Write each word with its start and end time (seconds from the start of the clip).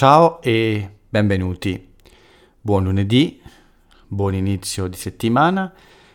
Ciao 0.00 0.40
e 0.40 0.88
benvenuti. 1.10 1.92
Buon 2.58 2.84
lunedì, 2.84 3.38
buon 4.08 4.34
inizio 4.34 4.86
di 4.86 4.96
settimana 4.96 5.74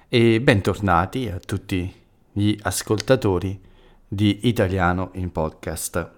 e 0.10 0.42
bentornati 0.42 1.30
a 1.30 1.38
tutti 1.38 1.94
gli 2.32 2.58
ascoltatori 2.64 3.62
di 4.08 4.48
Italiano 4.48 5.12
in 5.14 5.32
Podcast. 5.32 6.14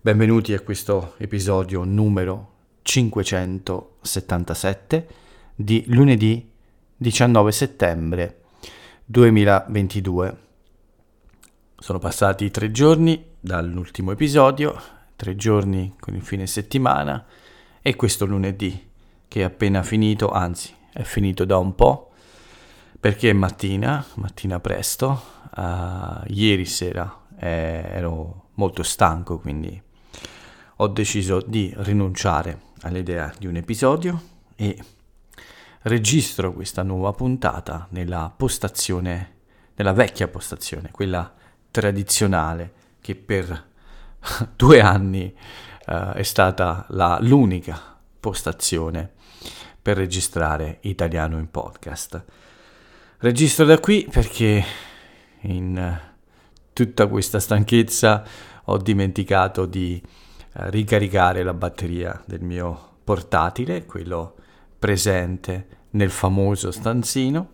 Benvenuti 0.00 0.54
a 0.54 0.60
questo 0.60 1.14
episodio 1.16 1.82
numero 1.82 2.52
577 2.82 5.08
di 5.56 5.82
lunedì 5.88 6.48
19 6.96 7.50
settembre 7.50 8.42
2022. 9.06 10.36
Sono 11.76 11.98
passati 11.98 12.48
tre 12.52 12.70
giorni 12.70 13.32
dall'ultimo 13.40 14.12
episodio, 14.12 15.02
tre 15.16 15.36
giorni 15.36 15.94
con 15.98 16.14
il 16.14 16.22
fine 16.22 16.46
settimana 16.46 17.24
e 17.80 17.96
questo 17.96 18.24
lunedì 18.24 18.90
che 19.28 19.40
è 19.40 19.44
appena 19.44 19.82
finito, 19.82 20.30
anzi 20.30 20.74
è 20.92 21.02
finito 21.02 21.44
da 21.44 21.58
un 21.58 21.74
po' 21.74 22.12
perché 22.98 23.30
è 23.30 23.32
mattina, 23.32 24.04
mattina 24.14 24.60
presto, 24.60 25.22
uh, 25.56 26.22
ieri 26.26 26.64
sera 26.64 27.22
eh, 27.38 27.84
ero 27.90 28.48
molto 28.54 28.82
stanco 28.82 29.38
quindi 29.38 29.80
ho 30.76 30.88
deciso 30.88 31.40
di 31.44 31.72
rinunciare 31.78 32.60
all'idea 32.82 33.32
di 33.38 33.46
un 33.46 33.56
episodio 33.56 34.20
e 34.56 34.76
registro 35.82 36.52
questa 36.52 36.82
nuova 36.82 37.12
puntata 37.12 37.86
nella 37.90 38.32
postazione, 38.34 39.32
nella 39.74 39.92
vecchia 39.92 40.28
postazione, 40.28 40.90
quella 40.90 41.32
tradizionale 41.70 42.72
che 43.00 43.14
per 43.14 43.72
due 44.56 44.80
anni 44.80 45.34
uh, 45.86 46.12
è 46.12 46.22
stata 46.22 46.86
la, 46.90 47.18
l'unica 47.20 47.98
postazione 48.20 49.12
per 49.80 49.96
registrare 49.96 50.78
italiano 50.82 51.38
in 51.38 51.50
podcast. 51.50 52.24
Registro 53.18 53.64
da 53.64 53.78
qui 53.78 54.08
perché 54.10 54.64
in 55.42 56.00
tutta 56.72 57.06
questa 57.06 57.38
stanchezza 57.38 58.24
ho 58.64 58.78
dimenticato 58.78 59.66
di 59.66 60.02
ricaricare 60.54 61.42
la 61.42 61.54
batteria 61.54 62.22
del 62.26 62.42
mio 62.42 62.92
portatile, 63.04 63.84
quello 63.84 64.36
presente 64.78 65.66
nel 65.90 66.10
famoso 66.10 66.70
stanzino. 66.70 67.50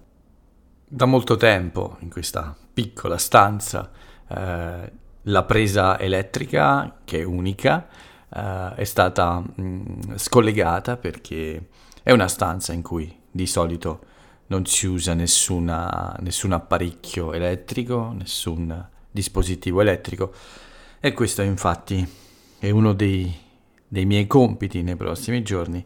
Da 0.87 1.07
molto 1.07 1.37
tempo 1.37 1.97
in 2.01 2.11
questa 2.11 2.57
piccola 2.73 3.17
stanza 3.17 3.91
eh, 4.29 4.93
la 5.23 5.45
presa 5.45 5.99
elettrica, 5.99 7.01
che 7.05 7.21
è 7.21 7.25
unica, 7.25 7.89
eh, 8.35 8.75
è 8.75 8.85
stata 8.85 9.41
mh, 9.41 9.62
mm, 9.62 10.15
scollegata 10.17 10.97
perché 10.97 11.69
è 12.03 12.12
una 12.12 12.29
stanza 12.29 12.73
in 12.73 12.83
cui 12.83 13.15
di 13.31 13.47
solito 13.47 14.09
non 14.47 14.67
si 14.67 14.87
usa 14.87 15.15
nessuna, 15.15 16.17
nessun 16.21 16.53
apparecchio 16.53 17.33
elettrico, 17.33 18.12
nessun 18.17 18.89
dispositivo 19.11 19.81
elettrico 19.81 20.33
e 21.01 21.12
questo 21.12 21.43
infatti 21.43 22.07
è 22.59 22.71
uno 22.71 22.93
dei, 22.93 23.33
dei 23.87 24.05
miei 24.07 24.27
compiti 24.27 24.83
nei 24.83 24.97
prossimi 24.97 25.43
giorni, 25.43 25.84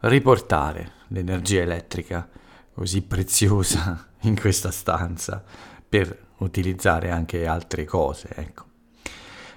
riportare 0.00 0.92
l'energia 1.08 1.60
elettrica 1.62 2.28
così 2.72 3.02
preziosa 3.02 4.08
in 4.22 4.38
questa 4.38 4.70
stanza 4.70 5.42
per 5.88 6.28
utilizzare 6.38 7.10
anche 7.10 7.46
altre 7.46 7.84
cose, 7.84 8.28
ecco. 8.34 8.69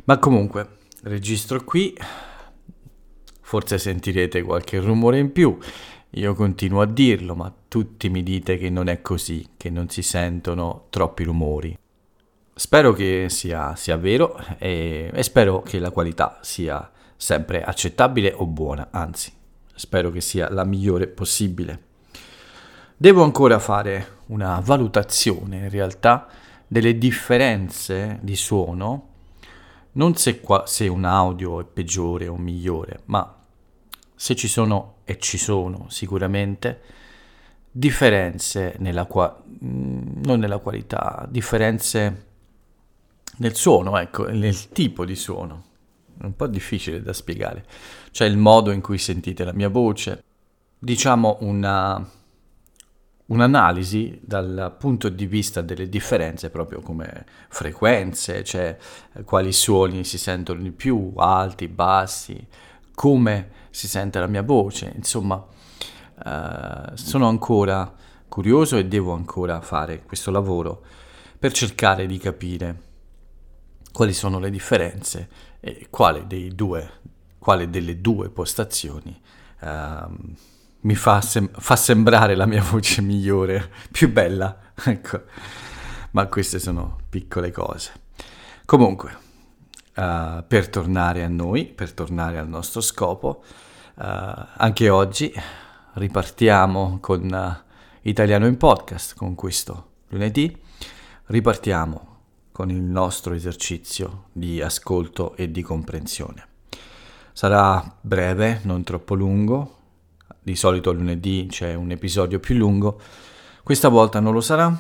Ma 0.06 0.18
comunque, 0.18 0.80
registro 1.04 1.64
qui, 1.64 1.96
forse 3.40 3.78
sentirete 3.78 4.42
qualche 4.42 4.80
rumore 4.80 5.18
in 5.18 5.32
più, 5.32 5.58
io 6.10 6.34
continuo 6.34 6.82
a 6.82 6.86
dirlo, 6.86 7.36
ma 7.36 7.54
tutti 7.70 8.10
mi 8.10 8.22
dite 8.22 8.58
che 8.58 8.70
non 8.70 8.88
è 8.90 9.02
così, 9.02 9.52
che 9.56 9.70
non 9.70 9.88
si 9.88 10.02
sentono 10.02 10.88
troppi 10.90 11.24
rumori. 11.24 11.78
Spero 12.54 12.92
che 12.92 13.28
sia, 13.30 13.76
sia 13.78 13.96
vero 13.96 14.38
e, 14.58 15.10
e 15.12 15.24
spero 15.24 15.62
che 15.62 15.80
la 15.80 15.90
qualità 15.90 16.38
sia 16.42 16.92
sempre 17.16 17.64
accettabile 17.64 18.34
o 18.36 18.46
buona, 18.46 18.90
anzi, 18.92 19.32
spero 19.74 20.12
che 20.12 20.20
sia 20.20 20.52
la 20.52 20.66
migliore 20.66 21.08
possibile. 21.08 21.82
Devo 22.98 23.24
ancora 23.24 23.58
fare 23.58 24.18
una 24.28 24.60
valutazione 24.62 25.60
in 25.60 25.70
realtà 25.70 26.28
delle 26.68 26.98
differenze 26.98 28.20
di 28.22 28.36
suono, 28.36 29.13
non 29.94 30.16
se, 30.16 30.40
qua, 30.40 30.66
se 30.66 30.88
un 30.88 31.06
audio 31.06 31.60
è 31.60 31.66
peggiore 31.66 32.28
o 32.28 32.38
migliore, 32.38 33.02
ma 33.06 33.40
se 34.16 34.36
ci 34.36 34.48
sono 34.48 34.98
e 35.04 35.20
ci 35.20 35.38
sono 35.38 35.88
sicuramente 35.90 36.82
differenze 37.70 38.76
nella 38.80 39.06
qua, 39.06 39.42
mm, 39.64 40.22
non 40.24 40.40
nella 40.40 40.60
qualità, 40.60 41.28
differenze 41.30 42.28
nel 43.38 43.56
suono, 43.56 43.98
ecco, 43.98 44.30
nel 44.30 44.70
tipo 44.70 45.06
di 45.06 45.16
suono. 45.16 45.64
È 46.18 46.26
un 46.26 46.36
po' 46.36 46.48
difficile 46.48 47.02
da 47.02 47.14
spiegare. 47.14 47.66
Cioè 48.12 48.28
il 48.28 48.38
modo 48.38 48.72
in 48.72 48.82
cui 48.82 48.98
sentite 48.98 49.44
la 49.44 49.54
mia 49.54 49.70
voce. 49.70 50.24
Diciamo 50.78 51.38
una, 51.42 52.08
un'analisi 53.28 54.20
dal 54.22 54.76
punto 54.78 55.10
di 55.10 55.26
vista 55.26 55.62
delle 55.62 55.88
differenze, 55.88 56.50
proprio 56.50 56.82
come 56.82 57.26
frequenze, 57.50 58.44
cioè 58.44 58.78
quali 59.24 59.52
suoni 59.52 60.04
si 60.04 60.18
sentono 60.18 60.62
di 60.62 60.72
più, 60.72 61.14
alti, 61.16 61.68
bassi, 61.68 62.46
come 62.94 63.50
si 63.70 63.88
sente 63.88 64.20
la 64.20 64.28
mia 64.28 64.44
voce. 64.44 64.92
Insomma, 64.96 65.44
eh, 66.26 66.92
sono 66.96 67.28
ancora 67.28 67.94
curioso 68.28 68.78
e 68.78 68.86
devo 68.86 69.14
ancora 69.14 69.62
fare 69.62 70.04
questo 70.04 70.32
lavoro 70.32 70.84
per 71.38 71.52
cercare 71.52 72.06
di 72.06 72.18
capire 72.18 72.82
quali 73.92 74.14
sono 74.14 74.40
le 74.40 74.50
differenze 74.50 75.30
e 75.60 75.88
quale, 75.90 76.26
due, 76.56 76.90
quale 77.38 77.70
delle 77.70 78.02
due 78.02 78.30
postazioni 78.30 79.22
uh, 79.62 80.36
mi 80.84 80.96
fa, 80.96 81.22
sem- 81.22 81.50
fa, 81.52 81.76
sembrare 81.76 82.36
la 82.36 82.46
mia 82.46 82.62
voce 82.62 83.02
migliore, 83.02 83.70
più 83.92 84.12
bella. 84.12 84.72
ecco, 84.84 85.22
ma 86.12 86.28
queste 86.28 86.60
sono 86.60 87.00
piccole 87.10 87.52
cose. 87.52 87.92
Comunque, 88.66 89.18
uh, 89.96 90.44
per 90.48 90.70
tornare 90.70 91.24
a 91.24 91.28
noi, 91.28 91.66
per 91.66 91.94
tornare 91.94 92.38
al 92.38 92.48
nostro 92.48 92.82
scopo, 92.82 93.44
uh, 93.96 94.04
anche 94.58 94.90
oggi 94.90 95.34
ripartiamo 95.94 96.98
con 97.00 97.62
Italiano 98.02 98.48
in 98.48 98.58
Podcast, 98.58 99.16
con 99.16 99.36
questo 99.36 99.92
lunedì. 100.10 100.56
Ripartiamo 101.26 102.12
con 102.52 102.70
il 102.70 102.82
nostro 102.82 103.34
esercizio 103.34 104.26
di 104.32 104.62
ascolto 104.62 105.36
e 105.36 105.50
di 105.50 105.62
comprensione. 105.62 106.48
Sarà 107.32 107.98
breve, 108.02 108.60
non 108.64 108.84
troppo 108.84 109.16
lungo, 109.16 109.78
di 110.44 110.56
solito 110.56 110.92
lunedì 110.92 111.48
c'è 111.50 111.74
un 111.74 111.92
episodio 111.92 112.40
più 112.40 112.56
lungo, 112.56 113.00
questa 113.64 113.88
volta 113.88 114.20
non 114.20 114.34
lo 114.34 114.42
sarà. 114.42 114.78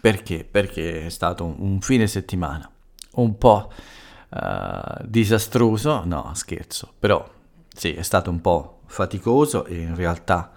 Perché? 0.00 0.44
Perché 0.44 1.06
è 1.06 1.08
stato 1.10 1.44
un 1.44 1.80
fine 1.80 2.08
settimana. 2.08 2.68
Un 3.12 3.38
po' 3.38 3.70
uh, 4.30 5.04
disastroso, 5.04 6.02
no 6.04 6.32
scherzo, 6.34 6.92
però 6.98 7.24
sì, 7.72 7.92
è 7.92 8.02
stato 8.02 8.30
un 8.30 8.40
po' 8.40 8.80
faticoso 8.86 9.64
e 9.64 9.76
in 9.76 9.94
realtà 9.94 10.50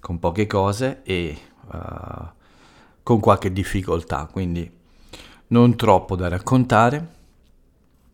con 0.00 0.18
poche 0.18 0.46
cose 0.46 1.02
e 1.02 1.36
uh, 1.66 2.28
con 3.02 3.20
qualche 3.20 3.52
difficoltà, 3.52 4.26
quindi 4.30 4.70
non 5.48 5.76
troppo 5.76 6.16
da 6.16 6.28
raccontare. 6.28 7.16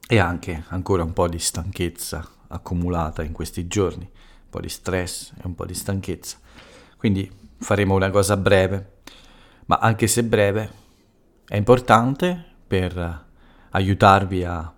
E 0.07 0.19
anche 0.19 0.65
ancora 0.69 1.03
un 1.03 1.13
po' 1.13 1.29
di 1.29 1.39
stanchezza 1.39 2.29
accumulata 2.49 3.23
in 3.23 3.33
questi 3.33 3.67
giorni, 3.67 4.11
po' 4.55 4.61
di 4.61 4.69
stress 4.69 5.33
e 5.37 5.41
un 5.43 5.55
po' 5.57 5.67
di 5.67 5.75
stanchezza. 5.75 6.39
Quindi 6.97 7.29
faremo 7.59 7.95
una 7.95 8.11
cosa 8.11 8.37
breve, 8.37 9.01
ma 9.67 9.79
anche 9.79 10.07
se 10.07 10.23
breve 10.23 10.83
è 11.45 11.57
importante 11.57 12.45
per 12.65 13.25
aiutarvi 13.71 14.45
a, 14.45 14.73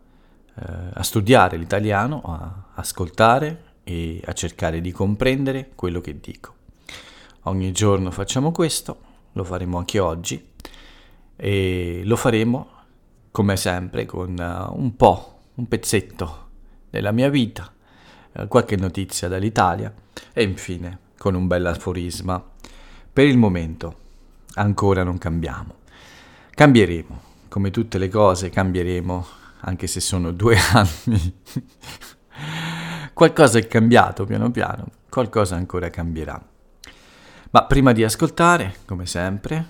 eh, 0.55 0.63
a 0.95 1.03
studiare 1.03 1.59
l'italiano, 1.59 2.23
a 2.25 2.73
ascoltare 2.75 3.75
e 3.85 4.23
a 4.25 4.33
cercare 4.33 4.81
di 4.81 4.93
comprendere 4.93 5.73
quello 5.75 6.01
che 6.01 6.19
dico. 6.21 6.55
Ogni 7.43 7.71
giorno 7.73 8.11
facciamo 8.11 8.53
questo, 8.53 9.01
lo 9.33 9.45
faremo 9.45 9.77
anche 9.77 9.99
oggi 9.99 10.53
e 11.37 12.01
lo 12.03 12.17
faremo 12.17 12.71
come 13.31 13.57
sempre 13.59 14.07
con 14.07 14.31
uh, 14.31 14.81
un 14.81 14.97
po', 14.97 15.41
un 15.57 15.69
pezzetto 15.69 16.49
della 16.89 17.13
mia 17.13 17.29
vita, 17.29 17.71
qualche 18.49 18.77
notizia 18.77 19.29
dall'Italia 19.29 19.93
e 20.33 20.43
infine 20.43 20.99
con 21.19 21.35
un 21.35 21.47
bel 21.47 21.67
aforisma. 21.67 22.43
Per 23.13 23.27
il 23.27 23.39
momento 23.39 23.97
ancora 24.55 25.03
non 25.03 25.19
cambiamo. 25.19 25.77
Cambieremo, 26.51 27.21
come 27.49 27.71
tutte 27.71 27.99
le 27.99 28.09
cose 28.09 28.51
cambieremo, 28.51 29.27
anche 29.61 29.87
se 29.87 30.01
sono 30.01 30.33
due 30.33 30.57
anni 30.73 31.35
qualcosa 33.17 33.59
è 33.59 33.67
cambiato 33.67 34.27
piano 34.27 34.51
piano, 34.51 34.89
qualcosa 35.09 35.57
ancora 35.57 35.89
cambierà. 35.89 36.39
Ma 37.51 37.65
prima 37.65 37.93
di 37.93 38.05
ascoltare, 38.05 38.77
come 38.85 39.07
sempre, 39.07 39.67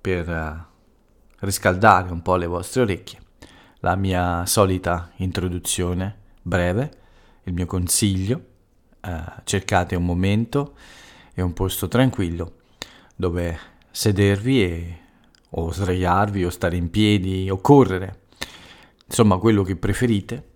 per 0.00 0.28
uh, 0.28 1.44
riscaldare 1.46 2.10
un 2.10 2.22
po' 2.22 2.34
le 2.34 2.46
vostre 2.46 2.82
orecchie, 2.82 3.20
la 3.78 3.94
mia 3.94 4.44
solita 4.46 5.12
introduzione 5.18 6.16
breve, 6.42 7.01
il 7.44 7.52
mio 7.52 7.66
consiglio, 7.66 8.44
uh, 9.00 9.40
cercate 9.44 9.96
un 9.96 10.04
momento 10.04 10.74
e 11.34 11.42
un 11.42 11.52
posto 11.52 11.88
tranquillo 11.88 12.60
dove 13.16 13.58
sedervi 13.90 14.62
e, 14.62 14.98
o 15.50 15.70
sdraiarvi 15.70 16.44
o 16.44 16.50
stare 16.50 16.76
in 16.76 16.90
piedi 16.90 17.50
o 17.50 17.58
correre, 17.60 18.22
insomma 19.06 19.38
quello 19.38 19.62
che 19.62 19.76
preferite. 19.76 20.50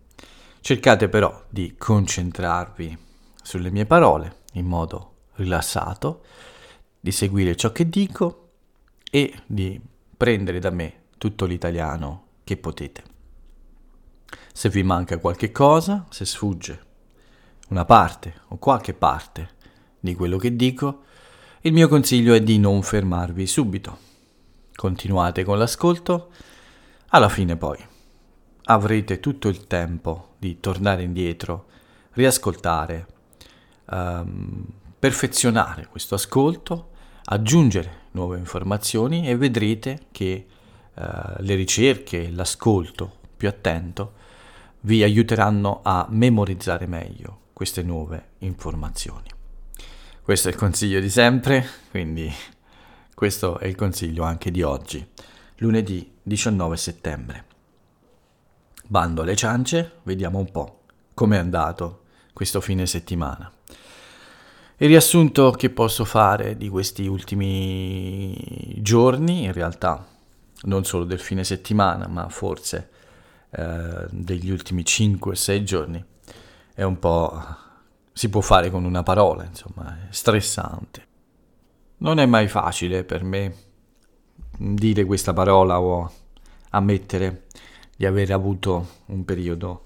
Cercate 0.61 1.09
però 1.09 1.45
di 1.49 1.75
concentrarvi 1.77 2.99
sulle 3.43 3.71
mie 3.71 3.87
parole 3.87 4.45
in 4.55 4.67
modo 4.67 5.13
rilassato, 5.35 6.25
di 6.99 7.13
seguire 7.13 7.55
ciò 7.55 7.71
che 7.73 7.89
dico 7.89 8.51
e 9.11 9.33
di 9.47 9.81
prendere 10.17 10.59
da 10.59 10.71
me 10.71 11.03
tutto 11.19 11.45
l'italiano 11.45 12.25
che 12.43 12.57
potete. 12.57 13.16
Se 14.53 14.69
vi 14.69 14.83
manca 14.83 15.19
qualche 15.19 15.53
cosa, 15.53 16.07
se 16.11 16.25
sfugge 16.25 16.85
una 17.69 17.85
parte 17.85 18.43
o 18.49 18.59
qualche 18.59 18.95
parte 18.95 19.55
di 19.99 20.15
quello 20.15 20.39
che 20.39 20.55
dico, 20.55 21.03
il 21.63 21.73
mio 21.73 21.89
consiglio 21.89 22.35
è 22.35 22.41
di 22.41 22.59
non 22.59 22.83
fermarvi 22.83 23.47
subito. 23.47 23.99
Continuate 24.75 25.43
con 25.43 25.59
l'ascolto, 25.59 26.31
alla 27.09 27.29
fine 27.29 27.57
poi 27.57 27.79
avrete 28.65 29.21
tutto 29.21 29.49
il 29.49 29.67
tempo 29.67 30.35
di 30.39 30.61
tornare 30.61 31.03
indietro, 31.03 31.67
riascoltare, 32.13 33.07
um, 33.87 34.65
perfezionare 34.99 35.87
questo 35.89 36.15
ascolto, 36.15 36.91
aggiungere 37.25 38.05
nuove 38.13 38.39
informazioni 38.39 39.29
e 39.29 39.37
vedrete 39.37 40.07
che 40.13 40.47
uh, 40.95 41.03
le 41.39 41.55
ricerche, 41.55 42.31
l'ascolto 42.31 43.25
più 43.37 43.49
attento 43.49 44.15
vi 44.81 45.03
aiuteranno 45.03 45.81
a 45.83 46.07
memorizzare 46.09 46.87
meglio 46.87 47.41
queste 47.53 47.83
nuove 47.83 48.31
informazioni. 48.39 49.29
Questo 50.23 50.49
è 50.49 50.51
il 50.53 50.57
consiglio 50.57 51.01
di 51.01 51.11
sempre, 51.11 51.67
quindi 51.91 52.33
questo 53.15 53.59
è 53.59 53.67
il 53.67 53.75
consiglio 53.75 54.25
anche 54.25 54.51
di 54.51 54.63
oggi, 54.63 55.07
lunedì 55.57 56.13
19 56.23 56.77
settembre. 56.77 57.45
Bando 58.87 59.23
alle 59.23 59.35
ciance, 59.37 60.01
vediamo 60.03 60.39
un 60.39 60.51
po' 60.51 60.83
com'è 61.15 61.39
andato 61.39 62.03
questo 62.33 62.61
fine 62.61 62.87
settimana. 62.87 63.51
Il 64.77 64.89
riassunto 64.89 65.53
che 65.53 65.71
posso 65.71 66.05
fare 66.05 66.57
di 66.57 66.69
questi 66.69 67.07
ultimi 67.07 68.77
giorni, 68.83 69.45
in 69.45 69.53
realtà 69.53 70.07
non 70.65 70.85
solo 70.85 71.05
del 71.05 71.19
fine 71.19 71.45
settimana, 71.45 72.07
ma 72.07 72.29
forse 72.29 72.91
eh, 73.51 74.07
degli 74.11 74.51
ultimi 74.51 74.83
5-6 74.83 75.63
giorni, 75.63 76.05
è 76.75 76.83
un 76.83 76.99
po' 76.99 77.65
si 78.17 78.31
può 78.31 78.41
fare 78.41 78.71
con 78.71 78.85
una 78.85 79.03
parola, 79.03 79.45
insomma, 79.45 80.09
è 80.09 80.13
stressante. 80.13 81.07
Non 81.99 82.19
è 82.19 82.25
mai 82.25 82.49
facile 82.49 83.05
per 83.05 83.23
me 83.23 83.55
dire 84.57 85.05
questa 85.05 85.35
parola 85.35 85.79
o 85.81 86.11
ammettere 86.71 87.45
di 87.95 88.07
aver 88.07 88.33
avuto 88.33 89.03
un 89.07 89.23
periodo 89.27 89.83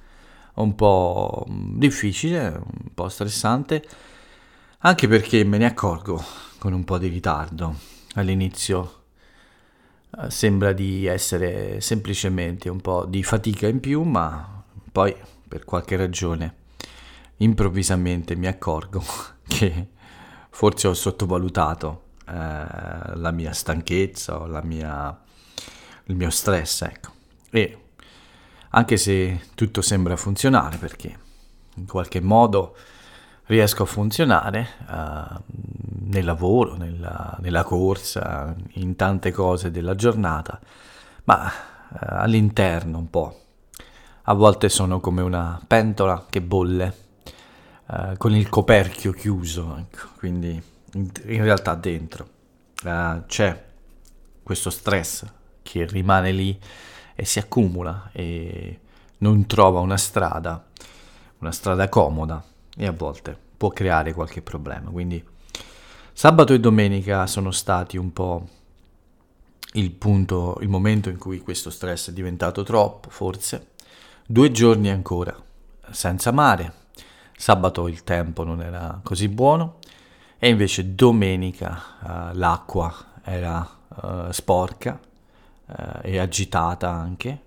un 0.55 0.77
po' 0.77 1.45
difficile, 1.49 2.49
un 2.49 2.95
po' 2.95 3.09
stressante, 3.09 3.85
anche 4.79 5.09
perché 5.09 5.43
me 5.43 5.59
ne 5.59 5.67
accorgo 5.67 6.23
con 6.59 6.73
un 6.73 6.85
po' 6.85 6.99
di 6.99 7.09
ritardo. 7.09 7.75
All'inizio 8.15 9.00
sembra 10.29 10.73
di 10.73 11.07
essere 11.07 11.81
semplicemente 11.81 12.69
un 12.69 12.81
po' 12.81 13.05
di 13.05 13.23
fatica 13.23 13.67
in 13.67 13.81
più, 13.81 14.03
ma 14.03 14.63
poi 14.91 15.15
per 15.47 15.65
qualche 15.65 15.97
ragione 15.97 16.55
improvvisamente 17.39 18.35
mi 18.35 18.47
accorgo 18.47 19.03
che 19.47 19.89
forse 20.51 20.89
ho 20.89 20.95
sottovalutato 20.95 22.03
eh, 22.27 22.33
la 22.33 23.31
mia 23.33 23.53
stanchezza 23.53 24.41
o 24.41 24.47
la 24.47 24.63
mia, 24.63 25.19
il 26.05 26.15
mio 26.17 26.31
stress, 26.31 26.83
ecco. 26.83 27.11
E 27.51 27.79
anche 28.71 28.97
se 28.97 29.41
tutto 29.55 29.83
sembra 29.83 30.17
funzionare, 30.17 30.77
perché 30.77 31.19
in 31.77 31.87
qualche 31.87 32.21
modo 32.21 32.77
riesco 33.47 33.83
a 33.83 33.87
funzionare 33.87 34.69
uh, 34.87 35.43
nel 36.11 36.25
lavoro, 36.25 36.77
nella, 36.77 37.37
nella, 37.41 37.63
corsa, 37.63 38.55
in 38.75 38.97
tante 38.97 39.31
cose 39.31 39.71
della 39.71 39.95
giornata, 39.95 40.61
ma 41.25 41.45
uh, 41.45 41.97
all'interno 41.99 42.99
un 42.99 43.09
po'. 43.09 43.41
A 44.25 44.35
volte 44.35 44.69
sono 44.69 45.01
come 45.01 45.23
una 45.23 45.61
pentola 45.67 46.27
che 46.29 46.43
bolle 46.43 46.97
uh, 47.87 48.17
con 48.17 48.35
il 48.35 48.49
coperchio 48.49 49.13
chiuso, 49.13 49.77
ecco, 49.77 50.09
quindi 50.19 50.61
in, 50.95 51.11
in, 51.27 51.43
realtà 51.43 51.75
dentro 51.75 52.29
uh, 52.85 53.25
c'è 53.27 53.65
questo 54.43 54.71
stress 54.71 55.25
che 55.63 55.87
rimane 55.87 56.33
lì 56.33 56.59
e 57.15 57.25
si 57.25 57.39
accumula 57.39 58.11
e 58.13 58.81
non 59.19 59.47
trova 59.47 59.79
una 59.79 59.97
strada, 59.97 60.67
una 61.39 61.53
strada 61.53 61.89
comoda 61.89 62.43
e 62.77 62.87
a 62.87 62.93
volte 62.93 63.37
può 63.57 63.69
creare 63.69 64.13
qualche 64.13 64.43
problema. 64.43 64.91
Quindi 64.91 65.23
sabato 66.21 66.53
e 66.53 66.61
domenica 66.61 67.27
sono 67.27 67.51
stati 67.51 67.97
un 67.97 68.13
po' 68.13 68.47
il 69.73 69.91
punto, 69.91 70.59
il 70.61 70.69
momento 70.69 71.09
in 71.09 71.17
cui 71.17 71.41
questo 71.41 71.71
stress 71.71 72.11
è 72.11 72.13
diventato 72.13 72.63
troppo, 72.63 73.09
forse. 73.09 73.69
Due 74.27 74.51
giorni 74.51 74.91
ancora 74.91 75.35
senza 75.91 76.31
mare, 76.31 76.75
Sabato 77.35 77.89
il 77.89 78.05
tempo 78.05 78.45
non 78.45 78.61
era 78.61 79.01
così 79.03 79.29
buono 79.29 79.79
e 80.39 80.51
invece 80.51 80.95
domenica 80.95 81.81
uh, 82.03 82.37
l'acqua 82.37 82.95
era 83.25 83.67
uh, 83.89 84.31
sporca 84.31 85.01
uh, 85.65 85.75
e 86.03 86.19
agitata 86.19 86.91
anche 86.91 87.41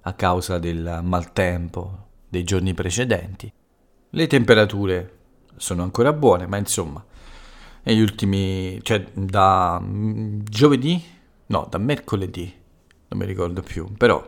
a 0.00 0.14
causa 0.14 0.58
del 0.58 1.00
maltempo 1.02 2.06
dei 2.26 2.42
giorni 2.42 2.72
precedenti. 2.72 3.52
Le 4.08 4.26
temperature 4.26 5.18
sono 5.56 5.82
ancora 5.82 6.14
buone, 6.14 6.46
ma 6.46 6.56
insomma, 6.56 7.04
negli 7.84 8.00
ultimi, 8.00 8.78
cioè 8.82 9.04
da 9.12 9.80
mm, 9.80 10.40
giovedì, 10.44 11.02
no, 11.46 11.66
da 11.70 11.78
mercoledì, 11.78 12.52
non 13.08 13.20
mi 13.20 13.26
ricordo 13.26 13.62
più, 13.62 13.92
però 13.96 14.22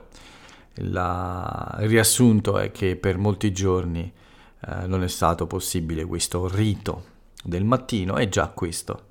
la, 0.75 1.79
il 1.81 1.89
riassunto 1.89 2.59
è 2.59 2.71
che 2.71 2.97
per 2.97 3.19
molti 3.19 3.53
giorni 3.53 4.13
eh, 4.67 4.87
non 4.87 5.03
è 5.03 5.09
stato 5.09 5.47
possibile 5.47 6.05
questo 6.05 6.49
rito 6.49 7.15
del 7.43 7.65
mattino 7.65 8.17
e 8.17 8.29
già 8.29 8.49
questo 8.49 9.07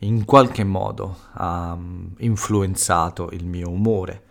in 0.00 0.24
qualche 0.24 0.64
modo 0.64 1.16
ha 1.32 1.72
um, 1.72 2.12
influenzato 2.18 3.30
il 3.32 3.46
mio 3.46 3.70
umore. 3.70 4.24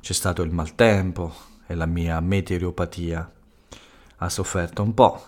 C'è 0.00 0.12
stato 0.12 0.42
il 0.42 0.50
maltempo 0.50 1.32
e 1.66 1.74
la 1.74 1.86
mia 1.86 2.18
meteoropatia 2.20 3.32
ha 4.16 4.28
sofferto 4.28 4.82
un 4.82 4.94
po'. 4.94 5.22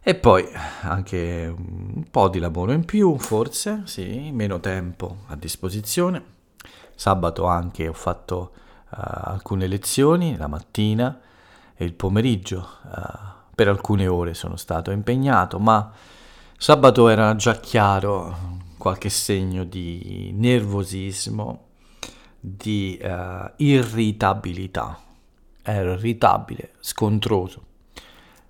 E 0.00 0.14
poi 0.14 0.48
anche 0.82 1.54
un 1.54 2.04
po' 2.10 2.28
di 2.28 2.38
lavoro 2.38 2.72
in 2.72 2.84
più, 2.84 3.18
forse, 3.18 3.82
sì, 3.84 4.30
meno 4.32 4.58
tempo 4.58 5.18
a 5.26 5.36
disposizione. 5.36 6.36
Sabato 6.94 7.44
anche 7.44 7.88
ho 7.88 7.92
fatto 7.92 8.52
uh, 8.90 8.96
alcune 8.96 9.66
lezioni, 9.66 10.36
la 10.36 10.46
mattina 10.46 11.20
e 11.76 11.84
il 11.84 11.92
pomeriggio. 11.92 12.68
Uh, 12.84 13.36
per 13.54 13.68
alcune 13.68 14.06
ore 14.06 14.34
sono 14.34 14.56
stato 14.56 14.92
impegnato, 14.92 15.58
ma 15.58 15.92
sabato 16.56 17.08
era 17.08 17.34
già 17.36 17.58
chiaro 17.58 18.36
qualche 18.78 19.10
segno 19.10 19.64
di 19.64 20.30
nervosismo, 20.32 21.66
di 22.40 22.98
uh, 23.02 23.50
irritabilità. 23.56 24.98
Ero 25.60 25.92
irritabile, 25.92 26.72
scontroso. 26.78 27.66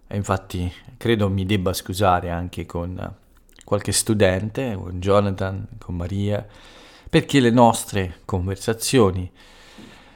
E 0.09 0.17
infatti 0.17 0.73
credo 0.97 1.29
mi 1.29 1.45
debba 1.45 1.73
scusare 1.73 2.31
anche 2.31 2.65
con 2.65 3.15
qualche 3.65 3.93
studente, 3.93 4.75
con 4.75 4.99
Jonathan, 4.99 5.69
con 5.79 5.95
Maria, 5.97 6.45
perché 7.11 7.39
le 7.41 7.51
nostre 7.51 8.21
conversazioni 8.25 9.31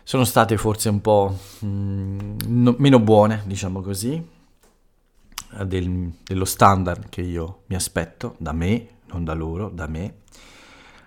sono 0.03 0.25
state 0.25 0.57
forse 0.57 0.89
un 0.89 1.01
po' 1.03 1.37
mm, 1.65 2.37
no, 2.47 2.75
meno 2.79 2.99
buone, 2.99 3.43
diciamo 3.45 3.83
così, 3.83 4.27
del, 5.65 6.13
dello 6.25 6.45
standard 6.47 7.09
che 7.11 7.21
io 7.21 7.63
mi 7.67 7.77
aspetto 7.77 8.35
da 8.39 8.53
me, 8.53 8.89
non 9.07 9.25
da 9.25 9.35
loro, 9.35 9.69
da 9.69 9.87
me. 9.87 10.21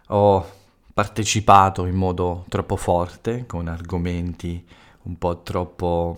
Ho 0.10 0.48
partecipato 0.94 1.86
in 1.86 1.96
modo 1.96 2.46
troppo 2.48 2.76
forte 2.76 3.46
con 3.48 3.68
argomenti 3.68 4.66
un 5.04 5.18
po' 5.18 5.42
troppo, 5.42 6.18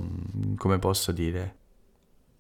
come 0.58 0.80
posso 0.80 1.12
dire, 1.12 1.57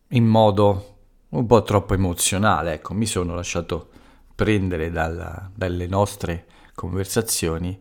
in 0.09 0.25
modo 0.25 0.95
un 1.29 1.45
po' 1.45 1.63
troppo 1.63 1.93
emozionale, 1.93 2.73
ecco, 2.73 2.93
mi 2.93 3.05
sono 3.05 3.35
lasciato 3.35 3.89
prendere 4.35 4.91
dalla, 4.91 5.49
dalle 5.53 5.87
nostre 5.87 6.45
conversazioni, 6.73 7.77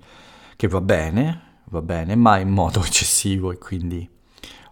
che 0.56 0.68
va 0.68 0.80
bene, 0.80 1.61
va 1.64 1.83
bene, 1.83 2.16
ma 2.16 2.38
in 2.38 2.49
modo 2.49 2.80
eccessivo 2.85 3.52
e 3.52 3.59
quindi 3.59 4.09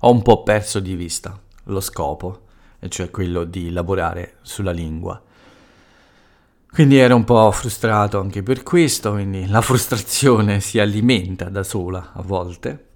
ho 0.00 0.10
un 0.10 0.22
po' 0.22 0.42
perso 0.42 0.80
di 0.80 0.94
vista 0.94 1.38
lo 1.64 1.80
scopo, 1.80 2.42
e 2.78 2.88
cioè 2.88 3.10
quello 3.10 3.44
di 3.44 3.70
lavorare 3.70 4.36
sulla 4.42 4.72
lingua. 4.72 5.22
Quindi 6.70 6.98
ero 6.98 7.14
un 7.14 7.24
po' 7.24 7.50
frustrato 7.52 8.18
anche 8.18 8.42
per 8.42 8.62
questo, 8.62 9.12
quindi 9.12 9.46
la 9.46 9.60
frustrazione 9.60 10.60
si 10.60 10.80
alimenta 10.80 11.48
da 11.48 11.62
sola 11.62 12.12
a 12.12 12.20
volte. 12.20 12.88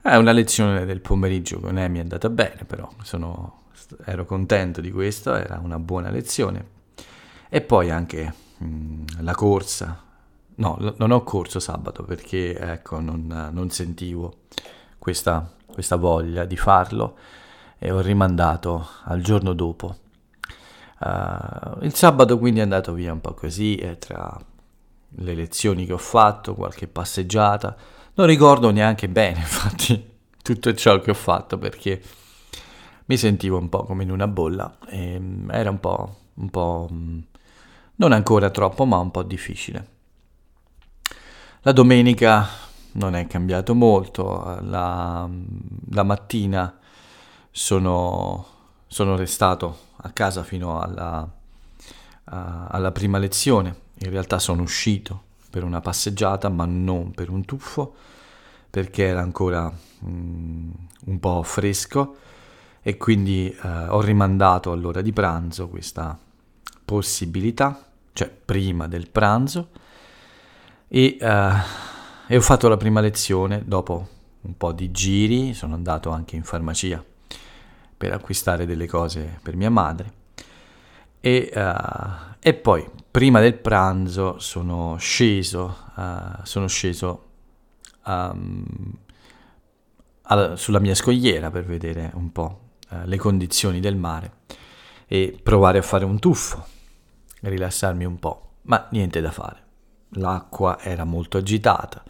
È 0.00 0.14
una 0.14 0.32
lezione 0.32 0.86
del 0.86 1.00
pomeriggio 1.00 1.58
con 1.60 1.76
Emi 1.76 1.98
è 1.98 2.02
andata 2.02 2.30
bene, 2.30 2.64
però 2.64 2.88
sono, 3.02 3.63
ero 4.04 4.24
contento 4.24 4.80
di 4.80 4.90
questo, 4.90 5.34
era 5.34 5.60
una 5.62 5.78
buona 5.78 6.10
lezione. 6.10 6.72
E 7.48 7.60
poi 7.60 7.90
anche 7.90 8.34
mh, 8.58 8.66
mm, 8.66 9.04
la 9.20 9.34
corsa. 9.34 10.02
No, 10.56 10.76
l- 10.78 10.94
non 10.98 11.10
ho 11.10 11.22
corso 11.22 11.60
sabato 11.60 12.04
perché 12.04 12.56
ecco, 12.58 13.00
non, 13.00 13.50
non 13.52 13.70
sentivo 13.70 14.42
questa, 14.98 15.52
questa 15.66 15.96
voglia 15.96 16.44
di 16.44 16.56
farlo 16.56 17.16
e 17.78 17.90
ho 17.90 18.00
rimandato 18.00 18.88
al 19.04 19.20
giorno 19.20 19.52
dopo. 19.52 19.96
Uh, 21.00 21.84
il 21.84 21.94
sabato 21.94 22.38
quindi 22.38 22.60
è 22.60 22.62
andato 22.62 22.92
via 22.92 23.12
un 23.12 23.20
po' 23.20 23.34
così, 23.34 23.76
eh, 23.76 23.98
tra 23.98 24.40
le 25.16 25.34
lezioni 25.34 25.84
che 25.84 25.92
ho 25.92 25.98
fatto, 25.98 26.54
qualche 26.54 26.86
passeggiata. 26.86 27.76
Non 28.14 28.26
ricordo 28.26 28.70
neanche 28.70 29.08
bene, 29.08 29.40
infatti, 29.40 30.12
tutto 30.42 30.74
ciò 30.74 30.98
che 31.00 31.10
ho 31.10 31.14
fatto 31.14 31.58
perché 31.58 32.00
mi 33.06 33.16
sentivo 33.16 33.58
un 33.58 33.68
po' 33.68 33.84
come 33.84 34.02
in 34.02 34.10
una 34.10 34.26
bolla 34.26 34.78
e 34.86 35.18
mm, 35.18 35.50
era 35.50 35.70
un 35.70 35.80
po', 35.80 36.16
un 36.34 36.50
po' 36.50 36.88
mm, 36.90 37.18
non 37.96 38.12
ancora 38.12 38.50
troppo, 38.50 38.84
ma 38.84 38.98
un 38.98 39.10
po' 39.10 39.22
difficile. 39.22 39.88
La 41.62 41.72
domenica 41.72 42.46
non 42.92 43.14
è 43.14 43.26
cambiato 43.26 43.74
molto, 43.74 44.58
la, 44.62 45.28
la 45.90 46.02
mattina 46.02 46.78
sono, 47.50 48.46
sono, 48.86 49.16
restato 49.16 49.78
a 49.96 50.10
casa 50.10 50.42
fino 50.42 50.80
alla, 50.80 51.28
a, 52.24 52.66
alla 52.66 52.92
prima 52.92 53.18
lezione, 53.18 53.74
in 53.94 54.10
realtà 54.10 54.38
sono 54.38 54.62
uscito 54.62 55.22
per 55.50 55.64
una 55.64 55.80
passeggiata 55.80 56.48
ma 56.48 56.64
non 56.66 57.12
per 57.12 57.30
un 57.30 57.44
tuffo 57.44 57.94
perché 58.68 59.04
era 59.04 59.20
ancora 59.20 59.72
mm, 60.04 60.70
un 61.06 61.20
po' 61.20 61.42
fresco 61.44 62.16
e 62.86 62.98
quindi 62.98 63.48
eh, 63.48 63.68
ho 63.88 64.02
rimandato 64.02 64.70
all'ora 64.70 65.00
di 65.00 65.10
pranzo 65.10 65.68
questa 65.68 66.18
possibilità, 66.84 67.82
cioè 68.12 68.28
prima 68.28 68.86
del 68.86 69.08
pranzo 69.08 69.70
e, 70.86 71.16
eh, 71.18 71.52
e 72.26 72.36
ho 72.36 72.40
fatto 72.42 72.68
la 72.68 72.76
prima 72.76 73.00
lezione 73.00 73.62
dopo 73.64 74.08
un 74.42 74.54
po' 74.58 74.72
di 74.72 74.90
giri, 74.90 75.54
sono 75.54 75.72
andato 75.72 76.10
anche 76.10 76.36
in 76.36 76.42
farmacia 76.42 77.02
per 77.96 78.12
acquistare 78.12 78.66
delle 78.66 78.86
cose 78.86 79.38
per 79.42 79.56
mia 79.56 79.70
madre. 79.70 80.12
E, 81.20 81.50
uh, 81.54 82.34
e 82.38 82.52
poi 82.52 82.86
prima 83.10 83.40
del 83.40 83.54
pranzo 83.54 84.38
sono 84.38 84.96
sceso, 84.98 85.76
uh, 85.94 86.42
sono 86.42 86.66
sceso 86.66 87.28
um, 88.04 88.62
alla, 90.24 90.56
sulla 90.56 90.80
mia 90.80 90.94
scogliera 90.94 91.50
per 91.50 91.64
vedere 91.64 92.10
un 92.12 92.30
po' 92.30 92.63
uh, 92.90 92.96
le 93.04 93.16
condizioni 93.16 93.80
del 93.80 93.96
mare 93.96 94.32
e 95.06 95.38
provare 95.42 95.78
a 95.78 95.82
fare 95.82 96.04
un 96.04 96.18
tuffo, 96.18 96.66
rilassarmi 97.40 98.04
un 98.04 98.18
po', 98.18 98.56
ma 98.62 98.86
niente 98.90 99.20
da 99.20 99.30
fare. 99.30 99.62
L'acqua 100.16 100.78
era 100.80 101.04
molto 101.04 101.38
agitata, 101.38 102.02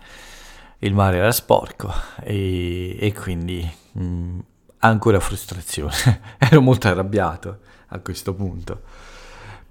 il 0.78 0.94
mare 0.94 1.16
era 1.16 1.32
sporco 1.32 1.92
e, 2.20 2.96
e 2.98 3.12
quindi 3.12 3.68
mh, 3.92 4.04
mm, 4.04 4.38
ancora 4.78 5.20
frustrazione. 5.20 6.20
Ero 6.38 6.60
molto 6.60 6.88
arrabbiato 6.88 7.60
a 7.88 7.98
questo 8.00 8.34
punto 8.34 8.82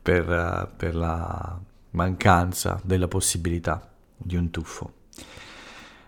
per, 0.02 0.28
uh, 0.28 0.76
per 0.76 0.96
la 0.96 1.60
mancanza 1.92 2.80
della 2.84 3.08
possibilità 3.08 3.90
di 4.18 4.36
un 4.36 4.50
tuffo. 4.50 4.94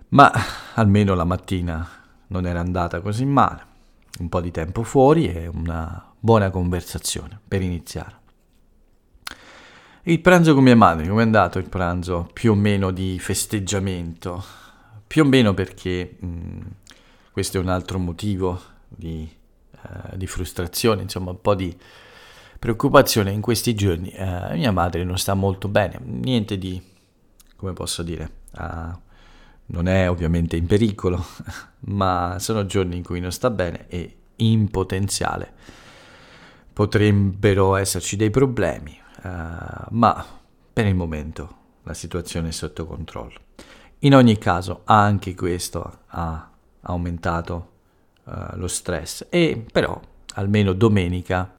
Ma 0.10 0.32
almeno 0.75 1.14
la 1.14 1.24
mattina 1.24 1.88
non 2.28 2.46
era 2.46 2.60
andata 2.60 3.02
così 3.02 3.25
male. 3.25 3.74
Un 4.20 4.30
po' 4.30 4.42
di 4.42 4.52
tempo 4.52 4.84
fuori 4.84 5.28
e 5.28 5.48
una 5.48 6.14
buona 6.20 6.50
conversazione 6.50 7.40
per 7.48 7.62
iniziare. 7.62 8.24
Il 10.04 10.22
pranzo 10.22 10.54
con 10.54 10.64
mia 10.64 10.76
madre, 10.76 11.08
come 11.08 11.22
è 11.22 11.26
andato 11.26 11.58
il 11.58 11.68
pranzo? 11.68 12.30
Più 12.32 12.52
o 12.52 12.56
meno 12.56 12.92
di 12.92 13.18
festeggiamento, 13.20 14.44
più 15.08 15.24
o 15.24 15.26
meno 15.26 15.54
perché 15.56 16.18
mh, 16.20 16.28
mm, 16.28 16.62
questo 17.32 17.58
è 17.58 17.60
un 17.60 17.70
altro 17.70 17.98
motivo 17.98 18.62
di, 18.88 19.28
uh, 19.72 20.16
di 20.16 20.28
frustrazione, 20.28 21.02
insomma 21.02 21.32
un 21.32 21.42
po' 21.42 21.56
di 21.56 21.76
preoccupazione 22.60 23.32
in 23.32 23.42
questi 23.42 23.74
giorni. 23.74 24.14
Uh, 24.16 24.54
mia 24.54 24.72
madre 24.72 25.04
non 25.04 25.18
sta 25.18 25.34
molto 25.34 25.68
bene, 25.68 26.00
niente 26.04 26.58
di, 26.58 26.80
come 27.56 27.74
posso 27.74 28.04
dire, 28.04 28.32
uh, 28.60 28.98
non 29.68 29.88
è 29.88 30.08
ovviamente 30.08 30.56
in 30.56 30.68
pericolo, 30.68 31.26
ma 31.88 32.38
sono 32.39 32.65
giorni 32.65 32.98
in 32.98 33.04
cui 33.04 33.20
non 33.20 33.32
sta 33.32 33.50
bene 33.50 33.88
e 33.88 34.15
in 34.38 34.70
potenziale 34.70 35.54
potrebbero 36.74 37.75
esserci 37.75 38.15
dei 38.15 38.30
problemi, 38.30 39.00
ma 39.92 40.25
per 40.74 40.86
il 40.86 40.96
momento 40.96 41.56
la 41.84 41.94
situazione 41.94 42.50
è 42.50 42.51
sotto 42.51 42.86
controllo. 42.86 43.39
In 44.00 44.13
ogni 44.13 44.38
caso 44.38 44.82
anche 44.84 45.34
questo 45.36 46.00
ha 46.08 46.50
aumentato 46.82 47.72
uh, 48.25 48.56
lo 48.56 48.68
stress 48.68 49.25
e 49.30 49.65
però 49.72 50.00
almeno 50.36 50.74
domenica 50.74 51.56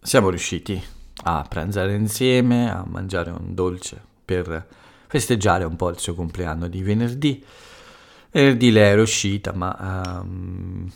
siamo 0.00 0.30
riusciti 0.30 0.82
a 1.24 1.44
pranzare 1.48 1.94
insieme, 1.94 2.70
a 2.70 2.84
mangiare 2.86 3.30
un 3.30 3.54
dolce 3.54 4.00
per 4.24 4.66
festeggiare 5.06 5.64
un 5.64 5.76
po' 5.76 5.90
il 5.90 5.98
suo 5.98 6.14
compleanno 6.14 6.68
di 6.68 6.82
venerdì. 6.82 7.44
Venerdì 8.30 8.70
lei 8.70 8.90
era 8.90 9.02
uscita, 9.02 9.52
ma 9.52 10.20
um, 10.22 10.90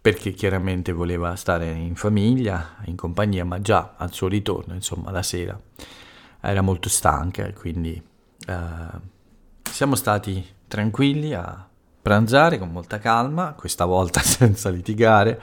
perché 0.00 0.32
chiaramente 0.32 0.92
voleva 0.92 1.34
stare 1.34 1.70
in 1.70 1.96
famiglia, 1.96 2.76
in 2.84 2.96
compagnia, 2.96 3.44
ma 3.44 3.60
già 3.60 3.94
al 3.96 4.12
suo 4.12 4.28
ritorno, 4.28 4.74
insomma, 4.74 5.10
la 5.10 5.22
sera 5.22 5.58
era 6.40 6.60
molto 6.60 6.88
stanca 6.88 7.46
e 7.46 7.52
quindi 7.52 8.00
uh, 8.46 9.00
siamo 9.62 9.96
stati 9.96 10.46
tranquilli 10.68 11.34
a 11.34 11.66
pranzare 12.00 12.58
con 12.58 12.70
molta 12.70 12.98
calma, 12.98 13.54
questa 13.54 13.84
volta 13.84 14.20
senza 14.24 14.70
litigare, 14.70 15.40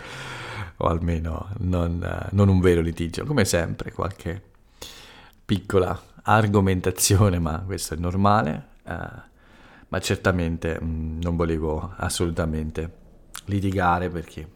o 0.78 0.88
almeno 0.88 1.50
non, 1.60 2.28
non 2.32 2.48
un 2.48 2.60
vero 2.60 2.82
litigio, 2.82 3.26
come 3.26 3.46
sempre, 3.46 3.92
qualche 3.92 4.42
piccola 5.44 6.02
argomentazione, 6.24 7.40
ma 7.40 7.60
questo 7.60 7.94
è 7.94 7.98
normale, 7.98 8.68
uh, 8.84 9.34
ma 9.96 10.02
certamente 10.02 10.78
mh, 10.78 10.86
mm, 10.86 11.22
non 11.22 11.38
volevo 11.38 11.94
assolutamente 11.96 13.04
litigare 13.46 14.10
perché 14.10 14.52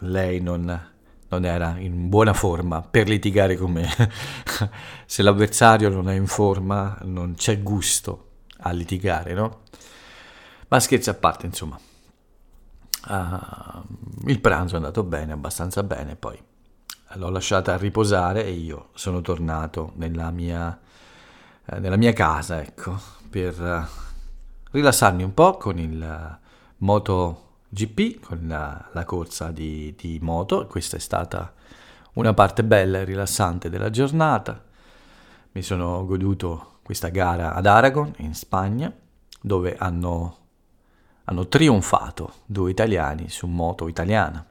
lei 0.00 0.40
non, 0.42 0.90
non, 1.28 1.44
era 1.46 1.78
in 1.78 2.10
buona 2.10 2.34
forma 2.34 2.82
per 2.82 3.08
litigare 3.08 3.56
con 3.56 3.72
me. 3.72 3.88
Se 5.06 5.22
l'avversario 5.22 5.88
non 5.88 6.10
è 6.10 6.14
in 6.14 6.26
forma 6.26 6.98
non 7.04 7.34
c'è 7.34 7.62
gusto 7.62 8.32
a 8.58 8.72
litigare, 8.72 9.32
no? 9.32 9.62
Ma 10.68 10.78
scherzi 10.80 11.08
a 11.08 11.14
parte, 11.14 11.46
insomma. 11.46 11.78
Uh, 13.06 14.28
il 14.28 14.40
pranzo 14.40 14.74
è 14.74 14.76
andato 14.78 15.02
bene, 15.02 15.32
abbastanza 15.32 15.82
bene, 15.82 16.16
poi 16.16 16.38
l'ho 17.14 17.28
lasciata 17.30 17.76
riposare 17.78 18.44
e 18.44 18.50
io 18.50 18.88
sono 18.94 19.22
tornato 19.22 19.92
nella 19.96 20.30
mia, 20.30 20.78
eh, 21.64 21.78
nella 21.78 21.96
mia 21.96 22.12
casa, 22.12 22.60
ecco, 22.60 22.98
per 23.30 24.02
rilassarmi 24.74 25.22
un 25.22 25.32
po' 25.32 25.56
con 25.56 25.78
il 25.78 26.00
uh, 26.00 26.46
Moto 26.78 27.42
GP, 27.68 28.20
con 28.20 28.44
la, 28.46 28.88
la 28.92 29.04
corsa 29.04 29.50
di, 29.50 29.94
di 29.96 30.18
moto. 30.20 30.66
Questa 30.66 30.96
è 30.96 31.00
stata 31.00 31.52
una 32.14 32.34
parte 32.34 32.64
bella 32.64 32.98
e 32.98 33.04
rilassante 33.04 33.70
della 33.70 33.90
giornata. 33.90 34.62
Mi 35.52 35.62
sono 35.62 36.04
goduto 36.04 36.78
questa 36.82 37.08
gara 37.08 37.54
ad 37.54 37.66
Aragon, 37.66 38.12
in 38.18 38.34
Spagna, 38.34 38.92
dove 39.40 39.76
hanno 39.76 40.42
hanno 41.24 41.48
trionfato 41.48 42.32
due 42.44 42.70
italiani 42.70 43.28
su 43.28 43.46
moto 43.46 43.88
italiana. 43.88 44.44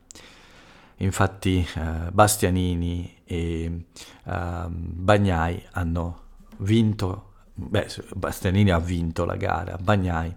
Infatti 0.97 1.67
eh, 1.75 2.11
Bastianini 2.11 3.21
e 3.25 3.85
eh, 4.23 4.65
Bagnai 4.69 5.63
hanno 5.71 6.21
vinto, 6.57 7.32
beh, 7.53 7.87
Bastianini 8.15 8.71
ha 8.71 8.79
vinto 8.79 9.25
la 9.25 9.35
gara, 9.35 9.77
Bagnai 9.79 10.35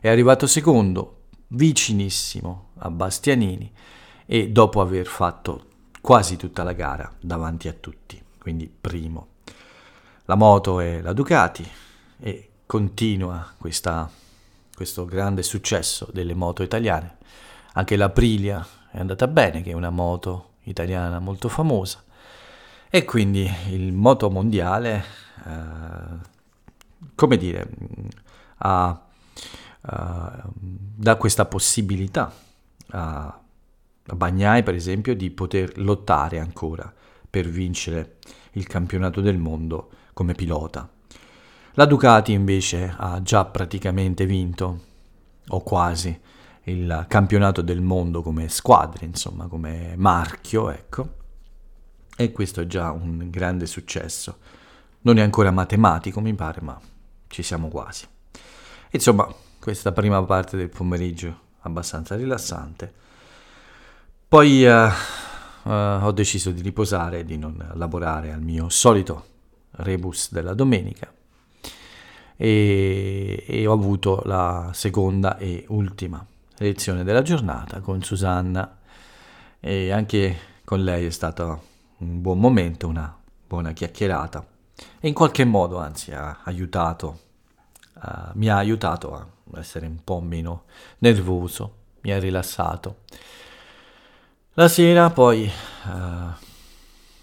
è 0.00 0.08
arrivato 0.08 0.46
secondo, 0.46 1.24
vicinissimo 1.48 2.70
a 2.78 2.90
Bastianini 2.90 3.70
e 4.24 4.48
dopo 4.50 4.80
aver 4.80 5.06
fatto 5.06 5.66
quasi 6.00 6.36
tutta 6.36 6.62
la 6.62 6.72
gara 6.72 7.12
davanti 7.20 7.68
a 7.68 7.72
tutti, 7.72 8.20
quindi 8.38 8.68
primo. 8.68 9.28
La 10.24 10.36
moto 10.36 10.80
è 10.80 11.00
la 11.00 11.12
Ducati 11.12 11.68
e 12.18 12.50
continua 12.64 13.52
questa, 13.58 14.08
questo 14.74 15.04
grande 15.04 15.42
successo 15.42 16.08
delle 16.12 16.34
moto 16.34 16.62
italiane. 16.62 17.18
Anche 17.72 17.96
l'Aprilia 17.96 18.66
è 18.90 18.98
andata 18.98 19.26
bene, 19.26 19.62
che 19.62 19.70
è 19.70 19.74
una 19.74 19.90
moto 19.90 20.52
italiana 20.62 21.18
molto 21.18 21.48
famosa. 21.48 22.02
E 22.88 23.04
quindi 23.04 23.50
il 23.70 23.92
moto 23.92 24.30
mondiale, 24.30 25.04
eh, 25.46 26.28
come 27.14 27.36
dire, 27.36 27.68
ha, 28.58 29.06
uh, 29.80 30.50
dà 30.54 31.16
questa 31.16 31.44
possibilità 31.46 32.32
a, 32.90 33.40
a 34.06 34.14
Bagnai, 34.14 34.62
per 34.62 34.74
esempio, 34.74 35.14
di 35.14 35.30
poter 35.30 35.78
lottare 35.78 36.38
ancora 36.38 36.92
per 37.28 37.48
vincere 37.48 38.16
il 38.52 38.66
campionato 38.66 39.20
del 39.20 39.38
mondo 39.38 39.90
come 40.12 40.34
pilota. 40.34 40.88
La 41.74 41.86
Ducati 41.86 42.32
invece 42.32 42.92
ha 42.96 43.22
già 43.22 43.44
praticamente 43.44 44.26
vinto, 44.26 44.80
o 45.48 45.62
quasi, 45.62 46.20
il 46.64 47.06
campionato 47.08 47.62
del 47.62 47.80
mondo 47.80 48.22
come 48.22 48.48
squadra, 48.48 49.04
insomma, 49.04 49.46
come 49.46 49.94
marchio, 49.96 50.70
ecco. 50.70 51.18
E 52.16 52.32
questo 52.32 52.60
è 52.60 52.66
già 52.66 52.90
un 52.90 53.30
grande 53.30 53.66
successo. 53.66 54.38
Non 55.02 55.18
è 55.18 55.22
ancora 55.22 55.50
matematico, 55.50 56.20
mi 56.20 56.34
pare, 56.34 56.60
ma 56.60 56.78
ci 57.30 57.42
siamo 57.42 57.68
quasi. 57.68 58.06
Insomma, 58.90 59.32
questa 59.60 59.92
prima 59.92 60.22
parte 60.24 60.56
del 60.56 60.68
pomeriggio 60.68 61.48
abbastanza 61.60 62.16
rilassante. 62.16 62.92
Poi 64.26 64.64
uh, 64.64 64.88
uh, 65.64 66.04
ho 66.04 66.12
deciso 66.12 66.50
di 66.50 66.60
riposare, 66.60 67.24
di 67.24 67.38
non 67.38 67.72
lavorare 67.74 68.32
al 68.32 68.42
mio 68.42 68.68
solito 68.68 69.26
rebus 69.72 70.32
della 70.32 70.54
domenica 70.54 71.12
e, 72.36 73.44
e 73.46 73.66
ho 73.66 73.72
avuto 73.72 74.22
la 74.24 74.70
seconda 74.72 75.36
e 75.38 75.64
ultima 75.68 76.24
lezione 76.58 77.04
della 77.04 77.22
giornata 77.22 77.80
con 77.80 78.02
Susanna 78.02 78.78
e 79.60 79.90
anche 79.90 80.36
con 80.64 80.82
lei 80.82 81.06
è 81.06 81.10
stato 81.10 81.62
un 81.98 82.20
buon 82.20 82.38
momento, 82.38 82.88
una 82.88 83.16
buona 83.46 83.72
chiacchierata 83.72 84.44
e 85.00 85.08
in 85.08 85.14
qualche 85.14 85.44
modo 85.44 85.78
anzi 85.78 86.12
ha 86.12 86.40
aiutato, 86.44 87.20
uh, 87.94 88.30
mi 88.34 88.48
ha 88.48 88.56
aiutato 88.56 89.14
a 89.14 89.26
essere 89.58 89.86
un 89.86 90.02
po' 90.04 90.20
meno 90.20 90.64
nervoso, 90.98 91.76
mi 92.02 92.12
ha 92.12 92.18
rilassato. 92.18 93.00
La 94.54 94.68
sera 94.68 95.10
poi, 95.10 95.50
uh, 95.86 96.44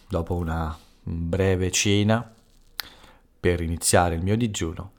dopo 0.07 0.35
una 0.35 0.75
breve 1.03 1.71
cena, 1.71 2.33
per 3.39 3.61
iniziare 3.61 4.15
il 4.15 4.23
mio 4.23 4.35
digiuno, 4.35 4.91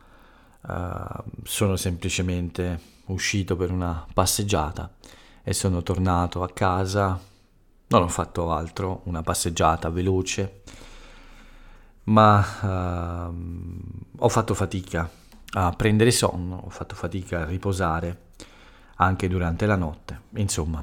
uh, 0.62 1.22
sono 1.42 1.76
semplicemente 1.76 2.96
uscito 3.06 3.56
per 3.56 3.70
una 3.70 4.06
passeggiata 4.12 4.90
e 5.42 5.52
sono 5.52 5.82
tornato 5.82 6.42
a 6.42 6.50
casa, 6.50 7.18
non 7.88 8.02
ho 8.02 8.08
fatto 8.08 8.52
altro, 8.52 9.00
una 9.04 9.22
passeggiata 9.22 9.88
veloce, 9.88 10.62
ma 12.08 13.28
uh, 13.28 13.34
ho 14.18 14.28
fatto 14.28 14.54
fatica 14.54 15.08
a 15.52 15.70
prendere 15.72 16.10
sonno, 16.10 16.62
ho 16.64 16.70
fatto 16.70 16.94
fatica 16.94 17.42
a 17.42 17.44
riposare 17.44 18.26
anche 18.96 19.28
durante 19.28 19.66
la 19.66 19.76
notte, 19.76 20.20
insomma. 20.34 20.82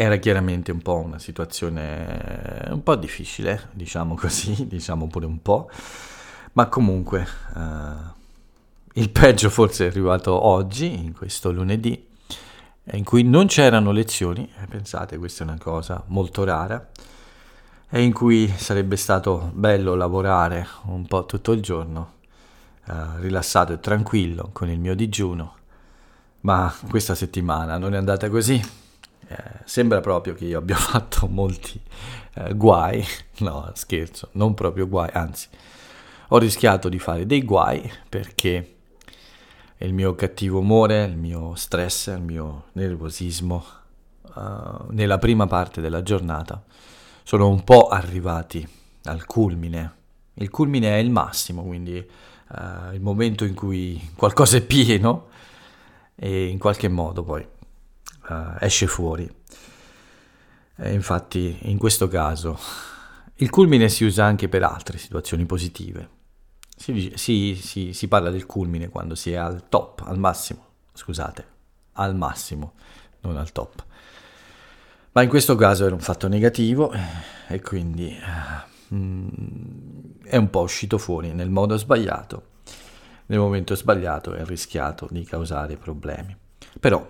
Era 0.00 0.16
chiaramente 0.16 0.70
un 0.70 0.80
po' 0.80 0.98
una 0.98 1.18
situazione 1.18 2.68
un 2.70 2.82
po' 2.84 2.94
difficile, 2.94 3.68
diciamo 3.72 4.14
così, 4.14 4.66
diciamo 4.68 5.08
pure 5.08 5.26
un 5.26 5.42
po', 5.42 5.68
ma 6.52 6.66
comunque 6.66 7.26
uh, 7.54 7.60
il 8.94 9.10
peggio 9.10 9.50
forse 9.50 9.86
è 9.86 9.88
arrivato 9.88 10.46
oggi, 10.46 11.04
in 11.04 11.12
questo 11.12 11.50
lunedì, 11.50 12.06
in 12.92 13.04
cui 13.04 13.24
non 13.24 13.46
c'erano 13.46 13.90
lezioni, 13.90 14.48
pensate 14.68 15.18
questa 15.18 15.44
è 15.44 15.48
una 15.48 15.58
cosa 15.58 16.02
molto 16.06 16.44
rara, 16.44 16.88
e 17.90 18.02
in 18.02 18.12
cui 18.12 18.48
sarebbe 18.48 18.96
stato 18.96 19.50
bello 19.54 19.94
lavorare 19.94 20.66
un 20.84 21.06
po' 21.06 21.24
tutto 21.24 21.52
il 21.52 21.62
giorno, 21.62 22.14
eh, 22.86 22.92
rilassato 23.20 23.72
e 23.72 23.80
tranquillo 23.80 24.50
con 24.52 24.68
il 24.68 24.78
mio 24.78 24.94
digiuno, 24.94 25.54
ma 26.40 26.74
questa 26.88 27.14
settimana 27.14 27.78
non 27.78 27.94
è 27.94 27.96
andata 27.96 28.28
così. 28.28 28.62
Eh, 29.30 29.36
sembra 29.64 30.00
proprio 30.00 30.34
che 30.34 30.44
io 30.44 30.58
abbia 30.58 30.76
fatto 30.80 31.26
molti 31.26 31.80
eh, 32.34 32.54
guai, 32.54 33.04
no 33.38 33.70
scherzo, 33.74 34.28
non 34.32 34.54
proprio 34.54 34.86
guai, 34.86 35.10
anzi 35.12 35.48
ho 36.28 36.38
rischiato 36.38 36.88
di 36.88 36.98
fare 36.98 37.26
dei 37.26 37.42
guai 37.42 37.90
perché 38.08 38.74
il 39.78 39.94
mio 39.94 40.14
cattivo 40.14 40.58
umore, 40.58 41.04
il 41.04 41.16
mio 41.16 41.54
stress, 41.54 42.08
il 42.08 42.20
mio 42.20 42.64
nervosismo 42.72 43.64
uh, 44.34 44.86
nella 44.90 45.18
prima 45.18 45.46
parte 45.46 45.80
della 45.80 46.02
giornata 46.02 46.62
sono 47.28 47.46
un 47.46 47.62
po' 47.62 47.88
arrivati 47.88 48.66
al 49.02 49.26
culmine. 49.26 49.96
Il 50.36 50.48
culmine 50.48 50.94
è 50.94 50.96
il 50.96 51.10
massimo, 51.10 51.62
quindi 51.62 51.98
uh, 51.98 52.94
il 52.94 53.02
momento 53.02 53.44
in 53.44 53.52
cui 53.52 54.12
qualcosa 54.16 54.56
è 54.56 54.62
pieno 54.62 55.26
e 56.14 56.46
in 56.46 56.58
qualche 56.58 56.88
modo 56.88 57.22
poi 57.22 57.42
uh, 57.42 58.34
esce 58.60 58.86
fuori. 58.86 59.30
E 60.76 60.92
infatti 60.94 61.58
in 61.64 61.76
questo 61.76 62.08
caso 62.08 62.58
il 63.34 63.50
culmine 63.50 63.90
si 63.90 64.04
usa 64.04 64.24
anche 64.24 64.48
per 64.48 64.62
altre 64.62 64.96
situazioni 64.96 65.44
positive. 65.44 66.08
Si, 66.74 67.12
si, 67.16 67.54
si, 67.56 67.92
si, 67.92 68.08
parla 68.08 68.30
del 68.30 68.46
culmine 68.46 68.88
quando 68.88 69.14
si 69.14 69.32
è 69.32 69.36
al 69.36 69.68
top, 69.68 70.02
al 70.06 70.18
massimo, 70.18 70.64
scusate, 70.94 71.46
al 71.92 72.16
massimo, 72.16 72.72
non 73.20 73.36
al 73.36 73.52
top. 73.52 73.84
Ma 75.18 75.24
in 75.24 75.30
questo 75.30 75.56
caso 75.56 75.84
era 75.84 75.96
un 75.96 76.00
fatto 76.00 76.28
negativo 76.28 76.92
e 77.48 77.60
quindi 77.60 78.16
mm, 78.94 79.28
è 80.22 80.36
un 80.36 80.48
po' 80.48 80.60
uscito 80.60 80.96
fuori 80.96 81.32
nel 81.32 81.50
modo 81.50 81.76
sbagliato, 81.76 82.42
nel 83.26 83.40
momento 83.40 83.74
sbagliato 83.74 84.36
e 84.36 84.44
rischiato 84.44 85.08
di 85.10 85.24
causare 85.24 85.76
problemi. 85.76 86.36
Però 86.78 87.04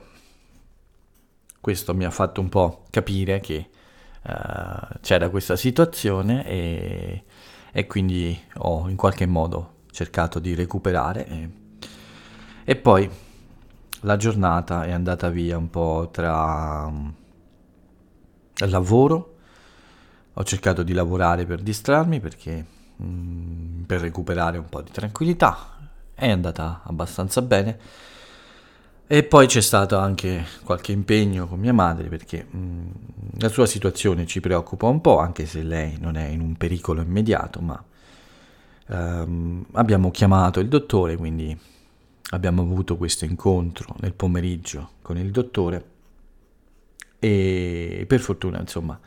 questo 1.60 1.94
mi 1.94 2.06
ha 2.06 2.10
fatto 2.10 2.40
un 2.40 2.48
po' 2.48 2.84
capire 2.88 3.40
che 3.40 3.68
uh, 4.22 4.98
c'era 5.02 5.28
questa 5.28 5.56
situazione 5.56 6.46
e 6.46 7.24
e 7.70 7.86
quindi 7.86 8.40
ho 8.60 8.88
in 8.88 8.96
qualche 8.96 9.26
modo 9.26 9.74
cercato 9.90 10.38
di 10.38 10.54
recuperare 10.54 11.26
e, 11.26 11.50
e 12.64 12.76
poi 12.76 13.08
la 14.00 14.16
giornata 14.16 14.84
è 14.84 14.92
andata 14.92 15.28
via 15.28 15.58
un 15.58 15.68
po' 15.68 16.08
tra 16.10 16.90
lavoro, 18.66 19.34
ho 20.32 20.44
cercato 20.44 20.82
di 20.82 20.92
lavorare 20.92 21.46
per 21.46 21.60
distrarmi 21.60 22.20
perché 22.20 22.64
um, 22.98 23.84
per 23.86 24.00
recuperare 24.00 24.58
un 24.58 24.68
po' 24.68 24.82
di 24.82 24.90
tranquillità, 24.90 25.76
è 26.14 26.30
andata 26.30 26.82
abbastanza 26.84 27.42
bene. 27.42 27.78
E 29.10 29.22
poi 29.22 29.46
c'è 29.46 29.62
stato 29.62 29.96
anche 29.96 30.44
qualche 30.64 30.92
impegno 30.92 31.48
con 31.48 31.58
mia 31.58 31.72
madre 31.72 32.08
perché 32.08 32.46
mh, 32.48 32.58
mm, 32.58 32.88
la 33.38 33.48
sua 33.48 33.64
situazione 33.64 34.26
ci 34.26 34.40
preoccupa 34.40 34.86
un 34.86 35.00
po', 35.00 35.18
anche 35.18 35.46
se 35.46 35.62
lei 35.62 35.96
non 35.98 36.16
è 36.16 36.26
in 36.26 36.40
un 36.40 36.56
pericolo 36.56 37.00
immediato, 37.00 37.60
ma 37.60 37.82
um, 38.88 39.64
abbiamo 39.72 40.10
chiamato 40.10 40.60
il 40.60 40.68
dottore, 40.68 41.16
quindi 41.16 41.58
abbiamo 42.30 42.60
avuto 42.60 42.98
questo 42.98 43.24
incontro 43.24 43.94
nel 44.00 44.12
pomeriggio 44.12 44.90
con 45.00 45.16
il 45.16 45.30
dottore 45.30 45.82
e 47.18 48.04
per 48.06 48.20
fortuna, 48.20 48.60
insomma, 48.60 48.98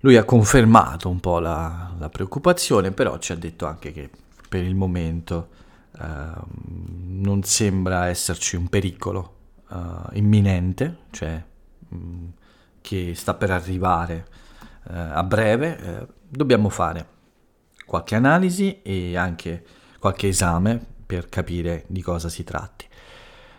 lui 0.00 0.16
ha 0.16 0.24
confermato 0.24 1.08
un 1.08 1.20
po' 1.20 1.38
la, 1.38 1.92
la 1.98 2.08
preoccupazione, 2.08 2.90
però 2.90 3.18
ci 3.18 3.32
ha 3.32 3.36
detto 3.36 3.66
anche 3.66 3.92
che 3.92 4.10
per 4.48 4.62
il 4.62 4.74
momento 4.74 5.48
Ehm, 5.98 7.20
non 7.22 7.42
sembra 7.42 8.06
esserci 8.06 8.56
un 8.56 8.68
pericolo 8.68 9.34
uh, 9.68 10.08
imminente, 10.12 10.98
cioè 11.10 11.42
mh, 11.88 12.26
che 12.80 13.14
sta 13.14 13.34
per 13.34 13.50
arrivare 13.50 14.26
uh, 14.84 14.92
a 14.92 15.22
breve, 15.22 16.00
uh, 16.00 16.12
dobbiamo 16.26 16.70
fare 16.70 17.06
qualche 17.84 18.14
analisi 18.14 18.80
e 18.82 19.16
anche 19.16 19.64
qualche 19.98 20.28
esame 20.28 20.80
per 21.04 21.28
capire 21.28 21.84
di 21.88 22.00
cosa 22.00 22.28
si 22.28 22.44
tratti. 22.44 22.86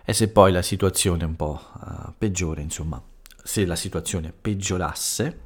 E 0.03 0.13
se 0.13 0.29
poi 0.29 0.51
la 0.51 0.63
situazione 0.63 1.23
è 1.23 1.25
un 1.27 1.35
po' 1.35 1.61
peggiore, 2.17 2.61
insomma, 2.61 3.01
se 3.43 3.65
la 3.65 3.75
situazione 3.75 4.33
peggiorasse, 4.33 5.39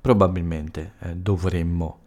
probabilmente 0.00 0.94
dovremmo 1.14 2.00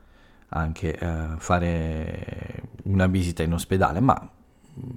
anche 0.49 0.97
eh, 0.97 1.27
fare 1.37 2.63
una 2.83 3.07
visita 3.07 3.43
in 3.43 3.53
ospedale, 3.53 3.99
ma 3.99 4.17
mm, 4.19 4.89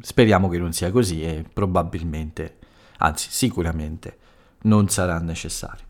speriamo 0.00 0.48
che 0.48 0.58
non 0.58 0.72
sia 0.72 0.90
così 0.90 1.22
e 1.22 1.44
probabilmente, 1.50 2.58
anzi 2.98 3.28
sicuramente, 3.30 4.18
non 4.62 4.88
sarà 4.88 5.18
necessario. 5.18 5.84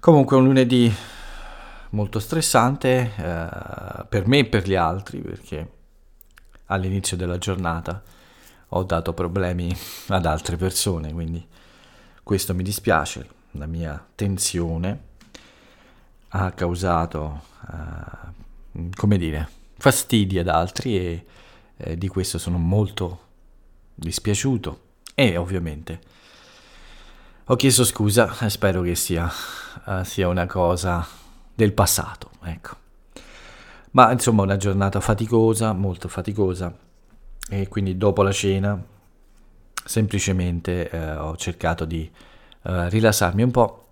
Comunque 0.00 0.36
un 0.36 0.44
lunedì 0.44 0.92
molto 1.90 2.20
stressante 2.20 3.12
eh, 3.16 4.04
per 4.08 4.26
me 4.26 4.38
e 4.38 4.46
per 4.46 4.66
gli 4.66 4.74
altri 4.74 5.20
perché 5.20 5.72
all'inizio 6.66 7.16
della 7.16 7.38
giornata 7.38 8.02
ho 8.68 8.82
dato 8.84 9.12
problemi 9.12 9.74
ad 10.08 10.24
altre 10.24 10.56
persone, 10.56 11.12
quindi 11.12 11.44
questo 12.22 12.54
mi 12.54 12.62
dispiace, 12.62 13.28
la 13.52 13.66
mia 13.66 14.04
tensione 14.14 15.08
ha 16.28 16.52
causato, 16.52 17.42
uh, 17.68 18.88
come 18.94 19.18
dire, 19.18 19.48
fastidi 19.76 20.38
ad 20.38 20.48
altri 20.48 20.96
e 20.96 21.24
eh, 21.76 21.96
di 21.96 22.08
questo 22.08 22.38
sono 22.38 22.58
molto 22.58 23.28
dispiaciuto 23.94 24.80
e 25.14 25.36
ovviamente 25.36 26.00
ho 27.44 27.56
chiesto 27.56 27.84
scusa 27.84 28.38
e 28.38 28.48
spero 28.48 28.82
che 28.82 28.94
sia, 28.94 29.28
uh, 29.86 30.04
sia 30.04 30.28
una 30.28 30.46
cosa 30.46 31.06
del 31.52 31.72
passato, 31.72 32.30
ecco. 32.44 32.76
Ma 33.92 34.12
insomma 34.12 34.42
una 34.42 34.56
giornata 34.56 35.00
faticosa, 35.00 35.72
molto 35.72 36.06
faticosa 36.06 36.72
e 37.48 37.66
quindi 37.66 37.96
dopo 37.96 38.22
la 38.22 38.30
cena 38.30 38.80
semplicemente 39.84 40.88
eh, 40.90 41.16
ho 41.16 41.36
cercato 41.36 41.84
di 41.84 42.10
eh, 42.62 42.88
rilassarmi 42.88 43.42
un 43.42 43.50
po'. 43.50 43.84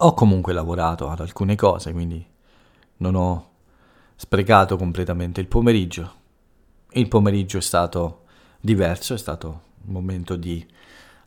Ho 0.00 0.14
comunque 0.14 0.52
lavorato 0.52 1.08
ad 1.08 1.20
alcune 1.20 1.56
cose, 1.56 1.92
quindi 1.92 2.24
non 2.98 3.14
ho 3.14 3.50
sprecato 4.16 4.76
completamente 4.76 5.40
il 5.40 5.46
pomeriggio. 5.46 6.14
Il 6.90 7.08
pomeriggio 7.08 7.58
è 7.58 7.60
stato 7.60 8.24
diverso, 8.60 9.14
è 9.14 9.18
stato 9.18 9.62
un 9.86 9.92
momento 9.92 10.36
di 10.36 10.66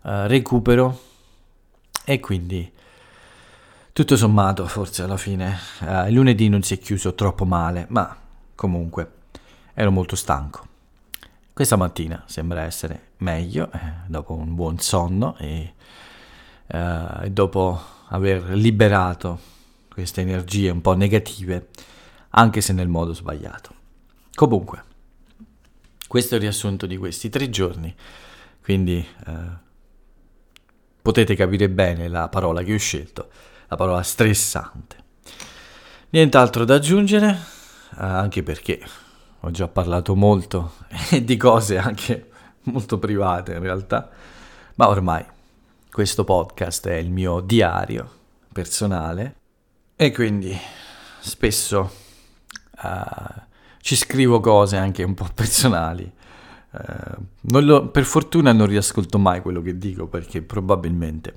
uh, 0.04 0.26
recupero 0.26 1.00
e 2.06 2.20
quindi 2.20 2.72
tutto 3.94 4.18
sommato 4.18 4.66
forse 4.68 5.04
alla 5.04 5.18
fine 5.18 5.58
uh, 5.82 6.08
il 6.08 6.14
lunedì 6.14 6.50
non 6.50 6.64
si 6.64 6.76
è 6.76 6.80
chiuso 6.80 7.14
troppo 7.14 7.46
male, 7.46 7.86
ma 7.90 8.16
comunque 8.56 9.12
ero 9.74 9.92
molto 9.92 10.16
stanco. 10.16 10.68
Questa 11.54 11.76
mattina 11.76 12.24
sembra 12.26 12.62
essere 12.64 13.11
meglio, 13.22 13.72
eh, 13.72 13.80
dopo 14.08 14.34
un 14.34 14.54
buon 14.56 14.80
sonno 14.80 15.36
e, 15.38 15.74
eh, 16.68 17.30
dopo 17.32 17.82
aver 18.10 18.52
liberato 18.52 19.40
queste 19.92 20.22
energie 20.22 20.70
un 20.70 20.82
po' 20.82 20.94
negative, 20.94 21.70
anche 22.30 22.62
se 22.62 22.74
nel 22.74 22.88
modo 22.88 23.14
sbagliato. 23.14 23.74
Comunque, 24.34 24.84
questo 26.08 26.34
è 26.34 26.38
il 26.38 26.44
riassunto 26.44 26.86
di 26.86 26.98
questi 26.98 27.30
tre 27.30 27.50
giorni, 27.50 27.94
quindi 28.62 29.06
eh, 29.28 29.34
potete 31.02 31.36
capire 31.36 31.70
bene 31.70 32.08
la 32.08 32.28
parola 32.30 32.64
che 32.64 32.74
ho 32.74 32.78
scelto, 32.78 33.30
la 33.68 33.76
parola 33.76 34.04
stressante. 34.04 34.98
Nient'altro 36.10 36.66
da 36.66 36.76
aggiungere, 36.76 37.30
eh, 37.30 38.04
anche 38.04 38.44
perché 38.44 38.82
ho 39.42 39.52
già 39.52 39.68
parlato 39.68 40.16
molto 40.16 40.74
di 41.22 41.38
cose 41.38 41.78
anche 41.78 42.31
molto 42.72 42.98
private 43.00 43.54
in 43.54 43.60
realtà, 43.60 44.10
ma 44.76 44.90
ormai 44.90 45.26
questo 45.92 46.24
podcast 46.24 46.88
è 46.88 46.96
il 46.96 47.12
mio 47.12 47.42
diario 47.42 48.10
personale 48.54 49.36
e 49.96 50.12
quindi 50.12 50.58
spesso 51.20 51.92
uh, 52.84 53.42
ci 53.82 53.96
scrivo 53.96 54.40
cose 54.40 54.78
anche 54.78 55.04
un 55.04 55.14
po' 55.14 55.28
personali. 55.34 56.12
Uh, 56.72 57.60
lo, 57.60 57.88
per 57.90 58.06
fortuna 58.06 58.54
non 58.54 58.68
riascolto 58.68 59.20
mai 59.20 59.42
quello 59.42 59.62
che 59.62 59.78
dico 59.78 60.08
perché 60.08 60.42
probabilmente 60.42 61.34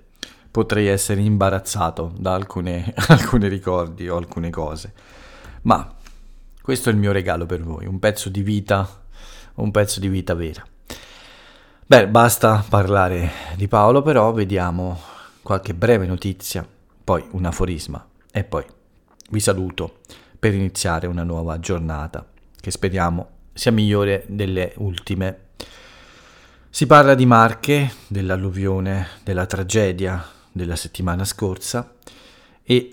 potrei 0.51 0.87
essere 0.87 1.21
imbarazzato 1.21 2.13
da 2.17 2.35
alcune, 2.35 2.95
alcuni 3.09 3.49
ricordi 3.49 4.09
o 4.09 4.17
alcune 4.17 4.51
cose. 4.51 4.93
Ma 5.63 5.93
questo 6.63 6.89
è 6.89 6.93
il 6.93 6.99
mio 6.99 7.11
regalo 7.11 7.45
per 7.45 7.63
voi, 7.63 7.87
un 7.87 7.99
pezzo 7.99 8.29
di 8.29 8.43
vita, 8.43 8.89
un 9.55 9.71
pezzo 9.73 9.99
di 9.99 10.09
vita 10.09 10.35
vera. 10.35 10.65
Beh, 11.87 12.09
basta 12.09 12.65
parlare 12.67 13.31
di 13.57 13.69
Paolo, 13.69 14.01
però 14.01 14.33
vediamo 14.33 14.99
qualche 15.43 15.75
breve 15.75 16.07
notizia, 16.07 16.67
poi 17.05 17.23
un 17.33 17.45
aforisma 17.45 18.03
e 18.33 18.43
poi 18.43 18.65
vi 19.29 19.39
saluto 19.39 19.99
per 20.39 20.55
iniziare 20.55 21.07
una 21.07 21.25
nuova 21.25 21.61
giornata 21.61 22.27
che 22.59 22.71
speriamo 22.71 23.29
sia 23.53 23.71
migliore 23.71 24.25
delle 24.29 24.73
ultime. 24.79 25.49
Si 26.71 26.87
parla 26.87 27.15
di 27.15 27.27
Marche, 27.27 27.93
dell'alluvione, 28.07 29.07
della 29.23 29.45
tragedia 29.45 30.27
della 30.51 30.77
settimana 30.77 31.27
scorsa 31.27 31.97
e 32.63 32.89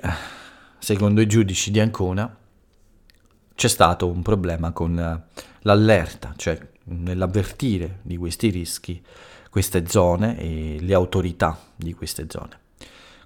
secondo 0.80 1.22
i 1.22 1.28
giudici 1.28 1.72
di 1.72 1.80
Ancona 1.80 2.36
c'è 3.56 3.68
stato 3.70 4.10
un 4.10 4.22
problema 4.22 4.72
con 4.72 5.00
eh, 5.00 5.44
l'allerta, 5.62 6.34
cioè 6.36 6.60
nell'avvertire 6.92 8.00
di 8.04 8.18
questi 8.18 8.50
rischi 8.50 9.02
queste 9.50 9.86
zone 9.88 10.40
e 10.40 10.78
le 10.80 10.94
autorità 10.94 11.60
di 11.76 11.94
queste 11.94 12.26
zone. 12.30 12.60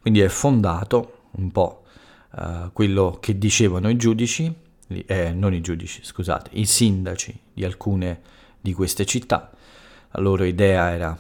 Quindi 0.02 0.22
è 0.22 0.28
fondato 0.28 1.28
un 1.32 1.52
po' 1.52 1.84
uh, 2.32 2.72
quello 2.74 3.18
che 3.22 3.38
dicevano 3.38 3.90
i 3.90 3.96
giudici, 3.96 4.54
eh, 4.88 5.34
non 5.34 5.54
i 5.54 5.62
giudici, 5.62 6.04
scusate, 6.04 6.50
i 6.54 6.66
sindaci 6.66 7.40
di 7.54 7.64
alcune 7.64 8.22
di 8.60 8.74
queste 8.74 9.06
città. 9.06 9.52
La 10.12 10.22
loro 10.22 10.46
idea 10.46 10.92
era, 10.92 11.18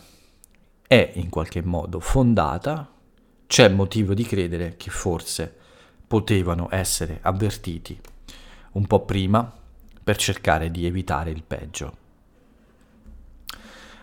è 0.88 1.12
in 1.16 1.30
qualche 1.30 1.62
modo 1.62 2.00
fondata, 2.00 2.92
c'è 3.46 3.70
motivo 3.70 4.16
di 4.16 4.24
credere 4.24 4.76
che 4.76 4.90
forse 4.90 5.54
potevano 6.08 6.68
essere 6.72 7.20
avvertiti 7.22 8.00
un 8.72 8.88
po' 8.88 9.06
prima 9.06 9.54
per 10.04 10.18
cercare 10.18 10.72
di 10.72 10.86
evitare 10.86 11.30
il 11.30 11.44
peggio. 11.44 12.05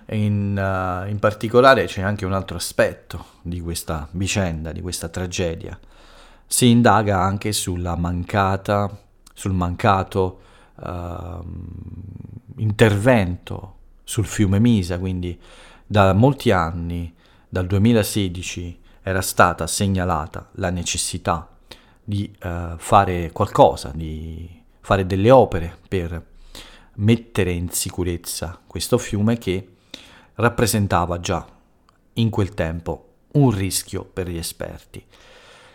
In, 0.08 0.56
uh, 0.56 1.08
in, 1.08 1.18
particolare 1.18 1.86
c'è 1.86 2.02
anche 2.02 2.26
un 2.26 2.32
altro 2.32 2.56
aspetto 2.56 3.26
di 3.42 3.60
questa 3.60 4.08
vicenda, 4.12 4.72
di 4.72 4.80
questa 4.80 5.08
tragedia. 5.08 5.78
Si 6.46 6.68
indaga 6.68 7.20
anche 7.20 7.52
sulla 7.52 7.96
mancata, 7.96 8.90
sul 9.32 9.52
mancato 9.52 10.40
uh, 10.74 11.44
intervento 12.56 13.76
sul 14.04 14.26
fiume 14.26 14.58
Misa, 14.58 14.98
quindi 14.98 15.38
da 15.86 16.12
molti 16.12 16.50
anni, 16.50 17.14
dal 17.48 17.66
2016, 17.66 18.80
era 19.02 19.20
stata 19.20 19.66
segnalata 19.66 20.48
la 20.52 20.70
necessità 20.70 21.48
di 22.04 22.30
uh, 22.42 22.76
fare 22.76 23.30
qualcosa, 23.32 23.90
di 23.94 24.60
fare 24.80 25.06
delle 25.06 25.30
opere 25.30 25.78
per 25.88 26.30
mettere 26.96 27.52
in 27.52 27.70
sicurezza 27.70 28.60
questo 28.66 28.98
fiume 28.98 29.38
che 29.38 29.71
rappresentava 30.34 31.20
già 31.20 31.46
in 32.14 32.30
quel 32.30 32.54
tempo 32.54 33.08
un 33.32 33.50
rischio 33.50 34.04
per 34.04 34.28
gli 34.28 34.36
esperti. 34.36 35.04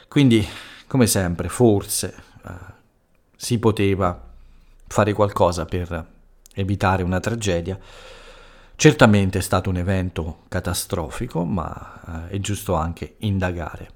Quindi, 0.07 0.47
come 0.87 1.07
sempre, 1.07 1.49
forse 1.49 2.15
eh, 2.45 2.51
si 3.35 3.59
poteva 3.59 4.25
fare 4.87 5.13
qualcosa 5.13 5.65
per 5.65 6.05
evitare 6.53 7.03
una 7.03 7.19
tragedia. 7.19 7.77
Certamente 8.75 9.39
è 9.39 9.41
stato 9.41 9.69
un 9.69 9.77
evento 9.77 10.43
catastrofico, 10.47 11.43
ma 11.43 12.27
eh, 12.29 12.35
è 12.35 12.39
giusto 12.39 12.75
anche 12.75 13.15
indagare 13.19 13.91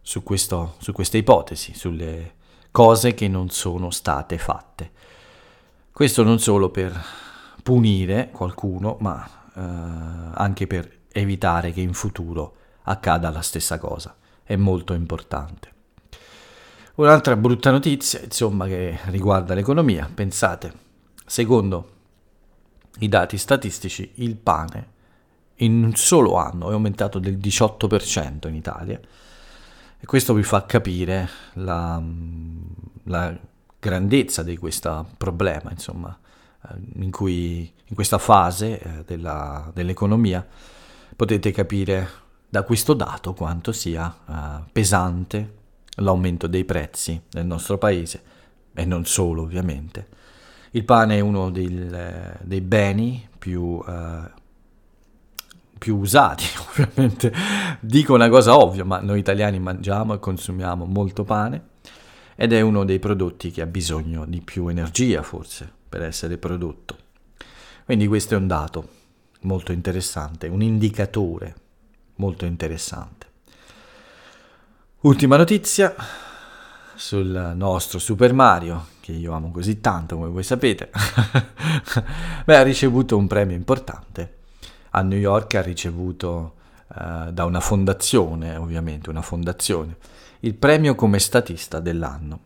su, 0.00 0.22
questo, 0.22 0.76
su 0.78 0.92
queste 0.92 1.18
ipotesi, 1.18 1.74
sulle 1.74 2.34
cose 2.70 3.14
che 3.14 3.28
non 3.28 3.50
sono 3.50 3.90
state 3.90 4.38
fatte. 4.38 4.90
Questo 5.92 6.22
non 6.22 6.38
solo 6.38 6.70
per 6.70 6.98
punire 7.62 8.30
qualcuno, 8.30 8.96
ma 9.00 9.28
eh, 9.56 9.60
anche 9.60 10.66
per 10.66 11.04
evitare 11.12 11.72
che 11.72 11.80
in 11.80 11.94
futuro 11.94 12.56
accada 12.82 13.30
la 13.30 13.42
stessa 13.42 13.78
cosa. 13.78 14.14
È 14.42 14.54
molto 14.56 14.92
importante. 14.92 15.72
Un'altra 16.96 17.36
brutta 17.36 17.70
notizia, 17.70 18.20
insomma, 18.22 18.66
che 18.66 18.98
riguarda 19.06 19.54
l'economia. 19.54 20.08
Pensate, 20.12 20.72
secondo 21.26 21.94
i 22.98 23.08
dati 23.08 23.36
statistici, 23.38 24.12
il 24.16 24.36
pane 24.36 24.94
in 25.56 25.82
un 25.84 25.94
solo 25.94 26.36
anno 26.36 26.70
è 26.70 26.72
aumentato 26.72 27.18
del 27.18 27.38
18% 27.38 28.48
in 28.48 28.54
Italia 28.54 29.00
e 29.98 30.04
questo 30.04 30.34
vi 30.34 30.42
fa 30.42 30.66
capire 30.66 31.28
la, 31.54 32.02
la 33.04 33.38
grandezza 33.78 34.42
di 34.42 34.56
questo 34.56 35.08
problema, 35.16 35.70
insomma, 35.70 36.16
in, 36.94 37.10
cui, 37.10 37.72
in 37.84 37.94
questa 37.94 38.18
fase 38.18 38.80
eh, 38.80 39.04
della, 39.04 39.70
dell'economia 39.74 40.46
potete 41.14 41.50
capire 41.50 42.08
da 42.48 42.62
questo 42.62 42.94
dato 42.94 43.32
quanto 43.34 43.72
sia 43.72 44.14
uh, 44.24 44.34
pesante 44.70 45.54
l'aumento 45.96 46.46
dei 46.46 46.64
prezzi 46.64 47.20
nel 47.32 47.46
nostro 47.46 47.78
paese 47.78 48.22
e 48.74 48.84
non 48.84 49.04
solo 49.04 49.42
ovviamente. 49.42 50.08
Il 50.70 50.84
pane 50.84 51.16
è 51.16 51.20
uno 51.20 51.50
del, 51.50 52.38
dei 52.42 52.60
beni 52.60 53.26
più 53.38 53.82
più 55.78 55.98
usati, 55.98 56.44
ovviamente. 56.68 57.32
Dico 57.80 58.14
una 58.14 58.28
cosa 58.28 58.56
ovvia, 58.56 58.84
ma 58.84 59.00
noi 59.00 59.18
italiani 59.18 59.58
mangiamo 59.58 60.14
e 60.14 60.18
consumiamo 60.18 60.84
molto 60.84 61.24
pane 61.24 61.74
ed 62.34 62.52
è 62.52 62.60
uno 62.60 62.84
dei 62.84 62.98
prodotti 62.98 63.50
che 63.50 63.62
ha 63.62 63.66
bisogno 63.66 64.26
di 64.26 64.40
più 64.42 64.68
energia, 64.68 65.22
forse, 65.22 65.72
per 65.88 66.02
essere 66.02 66.38
prodotto. 66.38 66.96
Quindi 67.84 68.06
questo 68.06 68.34
è 68.34 68.36
un 68.36 68.46
dato 68.46 68.88
molto 69.42 69.72
interessante, 69.72 70.48
un 70.48 70.62
indicatore 70.62 71.54
molto 72.16 72.44
interessante. 72.44 73.26
Ultima 75.00 75.36
notizia 75.36 75.94
sul 76.96 77.52
nostro 77.54 77.98
Super 77.98 78.32
Mario, 78.32 78.86
che 79.00 79.12
io 79.12 79.32
amo 79.32 79.50
così 79.50 79.80
tanto 79.80 80.16
come 80.16 80.28
voi 80.28 80.42
sapete. 80.42 80.90
Beh, 82.44 82.56
ha 82.56 82.62
ricevuto 82.62 83.16
un 83.16 83.26
premio 83.26 83.54
importante. 83.54 84.38
A 84.90 85.02
New 85.02 85.18
York 85.18 85.54
ha 85.54 85.62
ricevuto 85.62 86.54
uh, 86.88 87.30
da 87.30 87.44
una 87.44 87.60
fondazione, 87.60 88.56
ovviamente 88.56 89.10
una 89.10 89.22
fondazione, 89.22 89.96
il 90.40 90.54
premio 90.54 90.94
come 90.94 91.18
statista 91.18 91.78
dell'anno. 91.78 92.40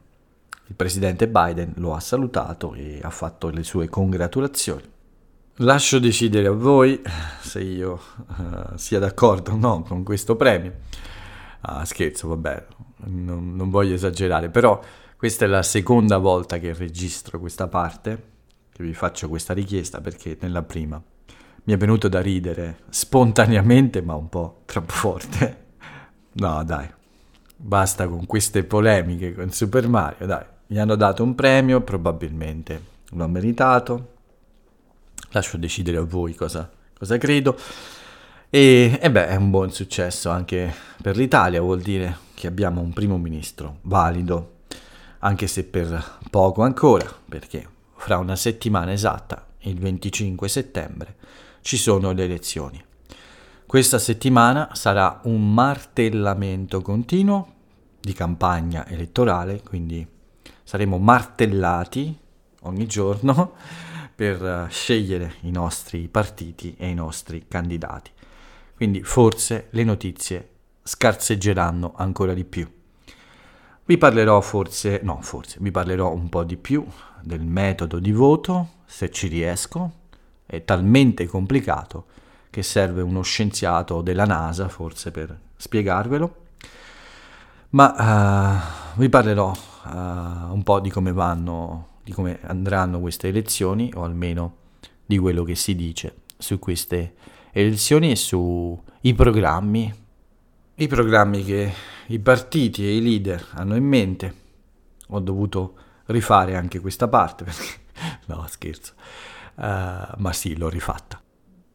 Il 0.70 0.76
presidente 0.76 1.26
Biden 1.26 1.72
lo 1.78 1.94
ha 1.94 2.00
salutato 2.00 2.74
e 2.74 3.00
ha 3.02 3.11
fatto 3.11 3.50
le 3.50 3.64
sue 3.64 3.88
congratulazioni. 3.88 4.85
Lascio 5.56 5.98
decidere 5.98 6.46
a 6.46 6.52
voi 6.52 7.02
se 7.40 7.61
io 7.61 8.00
uh, 8.38 8.76
sia 8.76 9.00
d'accordo 9.00 9.50
o 9.50 9.56
no 9.56 9.83
con 9.83 10.04
questo 10.04 10.37
premio. 10.37 10.72
Ah, 11.62 11.85
scherzo, 11.85 12.28
vabbè, 12.28 12.66
non, 13.06 13.56
non 13.56 13.68
voglio 13.68 13.94
esagerare, 13.94 14.48
però 14.48 14.80
questa 15.16 15.44
è 15.44 15.48
la 15.48 15.64
seconda 15.64 16.18
volta 16.18 16.59
che 16.59 16.72
registro 16.72 17.40
questa 17.40 17.66
parte, 17.66 18.22
che 18.72 18.85
vi 18.85 18.94
faccio 18.94 19.28
questa 19.28 19.52
richiesta 19.52 20.00
perché 20.00 20.38
nella 20.40 20.62
prima 20.62 21.02
mi 21.64 21.72
è 21.72 21.76
venuto 21.76 22.06
da 22.06 22.20
ridere 22.20 22.83
spontaneamente, 22.90 24.02
ma 24.02 24.14
un 24.14 24.28
po' 24.28 24.62
troppo 24.66 24.92
forte. 24.92 25.66
No, 26.35 26.62
dai, 26.62 26.88
basta 27.56 28.06
con 28.06 28.24
queste 28.24 28.62
polemiche 28.62 29.35
con 29.35 29.50
Super 29.50 29.88
Mario, 29.88 30.26
dai, 30.26 30.44
gli 30.72 30.78
hanno 30.78 30.94
dato 30.94 31.24
un 31.24 31.35
premio, 31.35 31.80
probabilmente 31.80 32.80
lo 33.11 33.24
ha 33.24 33.26
meritato. 33.26 34.12
Lascio 35.30 35.56
decidere 35.56 35.96
a 35.96 36.02
voi 36.02 36.37
cosa, 36.37 36.70
cosa 36.96 37.18
credo. 37.18 37.59
E, 38.48 38.96
e 39.02 39.11
beh, 39.11 39.26
è 39.26 39.35
un 39.35 39.50
buon 39.50 39.72
successo 39.72 40.30
anche 40.30 40.72
per 41.02 41.16
l'Italia, 41.16 41.61
vuol 41.61 41.80
dire 41.80 42.18
che 42.35 42.46
abbiamo 42.46 42.80
un 42.80 42.92
primo 42.92 43.18
ministro 43.18 43.78
valido, 43.83 44.59
anche 45.18 45.48
se 45.48 45.64
per 45.64 46.18
poco 46.30 46.62
ancora, 46.62 47.12
perché 47.28 47.66
fra 47.96 48.18
una 48.18 48.37
settimana 48.37 48.92
esatta, 48.92 49.44
il 49.62 49.76
25 49.76 50.48
settembre, 50.48 51.16
ci 51.62 51.78
sono 51.78 52.12
le 52.12 52.22
elezioni. 52.22 52.80
Questa 53.66 53.98
settimana 53.98 54.68
sarà 54.74 55.18
un 55.24 55.52
martellamento 55.52 56.80
continuo 56.80 57.54
di 58.00 58.12
campagna 58.12 58.87
elettorale, 58.87 59.62
quindi 59.62 60.18
saremo 60.70 60.98
martellati 60.98 62.16
ogni 62.61 62.87
giorno 62.87 63.54
per 64.14 64.68
scegliere 64.70 65.35
i 65.40 65.50
nostri 65.50 66.06
partiti 66.06 66.76
e 66.78 66.87
i 66.87 66.94
nostri 66.94 67.46
candidati. 67.48 68.12
Quindi 68.76 69.02
forse 69.02 69.66
le 69.70 69.83
notizie 69.83 70.48
scarseggeranno 70.85 71.94
ancora 71.96 72.35
di 72.35 72.44
più. 72.44 72.70
Vi 73.85 73.98
parlerò 73.98 74.40
forse, 74.40 75.00
no 75.02 75.18
forse, 75.22 75.56
vi 75.59 75.72
parlerò 75.72 76.12
un 76.12 76.28
po' 76.28 76.44
di 76.44 76.56
più 76.56 76.87
del 77.20 77.42
metodo 77.42 77.98
di 77.98 78.12
voto, 78.12 78.68
se 78.87 79.11
ci 79.11 79.26
riesco, 79.26 79.92
è 80.46 80.64
talmente 80.64 81.26
complicato 81.26 82.06
che 82.48 82.62
serve 82.62 83.02
uno 83.02 83.22
scienziato 83.22 84.02
della 84.02 84.24
NASA 84.24 84.68
forse 84.68 85.11
per 85.11 85.37
spiegarvelo, 85.56 86.37
ma 87.70 88.62
uh, 88.94 89.00
vi 89.00 89.09
parlerò 89.09 89.52
uh, 89.84 90.52
un 90.52 90.62
po' 90.64 90.80
di 90.80 90.90
come 90.90 91.12
vanno, 91.12 91.98
di 92.02 92.12
come 92.12 92.38
andranno 92.42 93.00
queste 93.00 93.28
elezioni, 93.28 93.92
o 93.94 94.04
almeno 94.04 94.56
di 95.04 95.18
quello 95.18 95.42
che 95.42 95.54
si 95.54 95.74
dice 95.74 96.16
su 96.38 96.58
queste 96.58 97.14
elezioni 97.52 98.10
e 98.10 98.16
sui 98.16 99.14
programmi, 99.14 99.92
i 100.76 100.86
programmi 100.86 101.44
che 101.44 101.72
i 102.06 102.18
partiti 102.18 102.84
e 102.86 102.96
i 102.96 103.02
leader 103.02 103.46
hanno 103.52 103.76
in 103.76 103.84
mente. 103.84 104.34
Ho 105.08 105.20
dovuto 105.20 105.74
rifare 106.06 106.56
anche 106.56 106.80
questa 106.80 107.08
parte 107.08 107.44
perché 107.44 107.80
no, 108.26 108.44
scherzo. 108.48 108.94
Uh, 109.56 110.14
ma 110.16 110.32
sì, 110.32 110.56
l'ho 110.56 110.68
rifatta. 110.68 111.20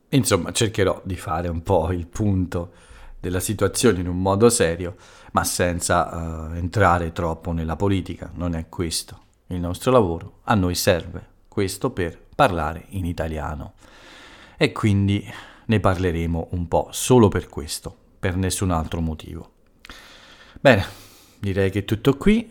Insomma, 0.09 0.51
cercherò 0.51 1.01
di 1.03 1.15
fare 1.15 1.49
un 1.49 1.61
po' 1.61 1.91
il 1.91 2.07
punto 2.07 2.71
della 3.19 3.39
situazione 3.39 3.99
in 3.99 4.07
un 4.07 4.21
modo 4.21 4.49
serio, 4.49 4.95
ma 5.35 5.43
senza 5.43 6.07
uh, 6.15 6.53
entrare 6.53 7.11
troppo 7.11 7.51
nella 7.51 7.75
politica. 7.75 8.31
Non 8.35 8.55
è 8.55 8.69
questo 8.69 9.19
il 9.47 9.59
nostro 9.59 9.91
lavoro. 9.91 10.39
A 10.43 10.55
noi 10.55 10.75
serve 10.75 11.27
questo 11.49 11.89
per 11.91 12.17
parlare 12.33 12.85
in 12.91 13.05
italiano. 13.05 13.73
E 14.55 14.71
quindi 14.71 15.29
ne 15.65 15.79
parleremo 15.81 16.47
un 16.51 16.69
po' 16.69 16.87
solo 16.91 17.27
per 17.27 17.49
questo, 17.49 17.93
per 18.17 18.37
nessun 18.37 18.71
altro 18.71 19.01
motivo. 19.01 19.51
Bene, 20.61 20.85
direi 21.37 21.69
che 21.69 21.79
è 21.79 21.85
tutto 21.85 22.15
qui, 22.15 22.49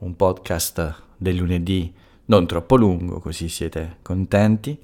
un 0.00 0.14
podcast 0.14 1.02
del 1.16 1.36
lunedì 1.36 1.94
non 2.26 2.46
troppo 2.46 2.76
lungo, 2.76 3.20
così 3.20 3.48
siete 3.48 4.00
contenti 4.02 4.78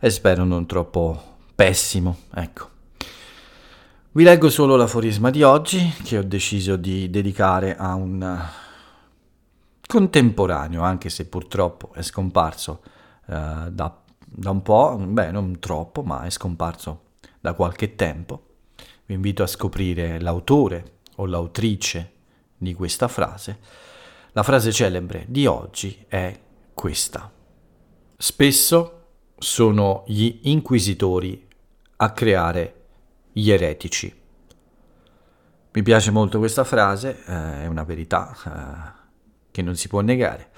e 0.00 0.08
spero 0.08 0.44
non 0.44 0.64
troppo 0.64 1.36
pessimo, 1.54 2.16
ecco. 2.32 2.70
Vi 4.14 4.24
leggo 4.24 4.50
solo 4.50 4.76
l'aforisma 4.76 5.30
di 5.30 5.42
oggi 5.42 5.90
che 6.04 6.18
ho 6.18 6.22
deciso 6.22 6.76
di 6.76 7.08
dedicare 7.08 7.74
a 7.76 7.94
un 7.94 8.38
contemporaneo, 9.86 10.82
anche 10.82 11.08
se 11.08 11.26
purtroppo 11.26 11.92
è 11.94 12.02
scomparso 12.02 12.82
uh, 13.26 13.70
da 13.70 14.02
da 14.34 14.50
un 14.50 14.62
po', 14.62 14.96
beh 14.96 15.30
non 15.30 15.58
troppo, 15.58 16.02
ma 16.02 16.24
è 16.24 16.30
scomparso 16.30 17.10
da 17.40 17.52
qualche 17.52 17.94
tempo. 17.96 18.46
Vi 19.04 19.14
invito 19.14 19.42
a 19.42 19.46
scoprire 19.46 20.20
l'autore 20.20 20.98
o 21.16 21.26
l'autrice 21.26 22.12
di 22.56 22.72
questa 22.74 23.08
frase. 23.08 23.58
La 24.32 24.42
frase 24.42 24.72
celebre 24.72 25.26
di 25.28 25.46
oggi 25.46 26.04
è 26.08 26.38
questa. 26.72 27.30
Spesso 28.16 29.04
sono 29.36 30.04
gli 30.06 30.40
inquisitori 30.42 31.46
a 31.96 32.12
creare 32.12 32.81
gli 33.32 33.50
eretici. 33.50 34.20
Mi 35.74 35.82
piace 35.82 36.10
molto 36.10 36.38
questa 36.38 36.64
frase, 36.64 37.22
eh, 37.26 37.62
è 37.62 37.66
una 37.66 37.84
verità 37.84 38.36
eh, 38.44 39.00
che 39.50 39.62
non 39.62 39.74
si 39.74 39.88
può 39.88 40.00
negare 40.00 40.50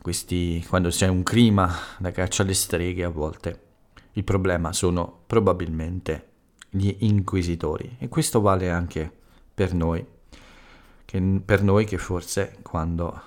questi, 0.00 0.64
quando 0.68 0.90
c'è 0.90 1.08
un 1.08 1.22
clima 1.22 1.72
da 1.98 2.10
caccia 2.10 2.42
alle 2.42 2.54
streghe 2.54 3.04
a 3.04 3.08
volte 3.08 3.66
il 4.18 4.24
problema 4.24 4.72
sono 4.72 5.20
probabilmente 5.26 6.26
gli 6.70 6.94
inquisitori 7.00 7.96
e 7.98 8.08
questo 8.08 8.40
vale 8.40 8.68
anche 8.68 9.10
per 9.54 9.72
noi, 9.74 10.04
che, 11.04 11.40
per 11.44 11.62
noi 11.62 11.84
che 11.84 11.98
forse 11.98 12.58
quando 12.62 13.20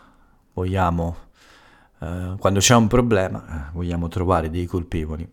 vogliamo, 0.54 1.16
eh, 2.00 2.36
quando 2.38 2.60
c'è 2.60 2.76
un 2.76 2.88
problema, 2.88 3.70
eh, 3.70 3.72
vogliamo 3.72 4.10
trovare 4.10 4.50
dei 4.50 4.66
colpevoli, 4.66 5.30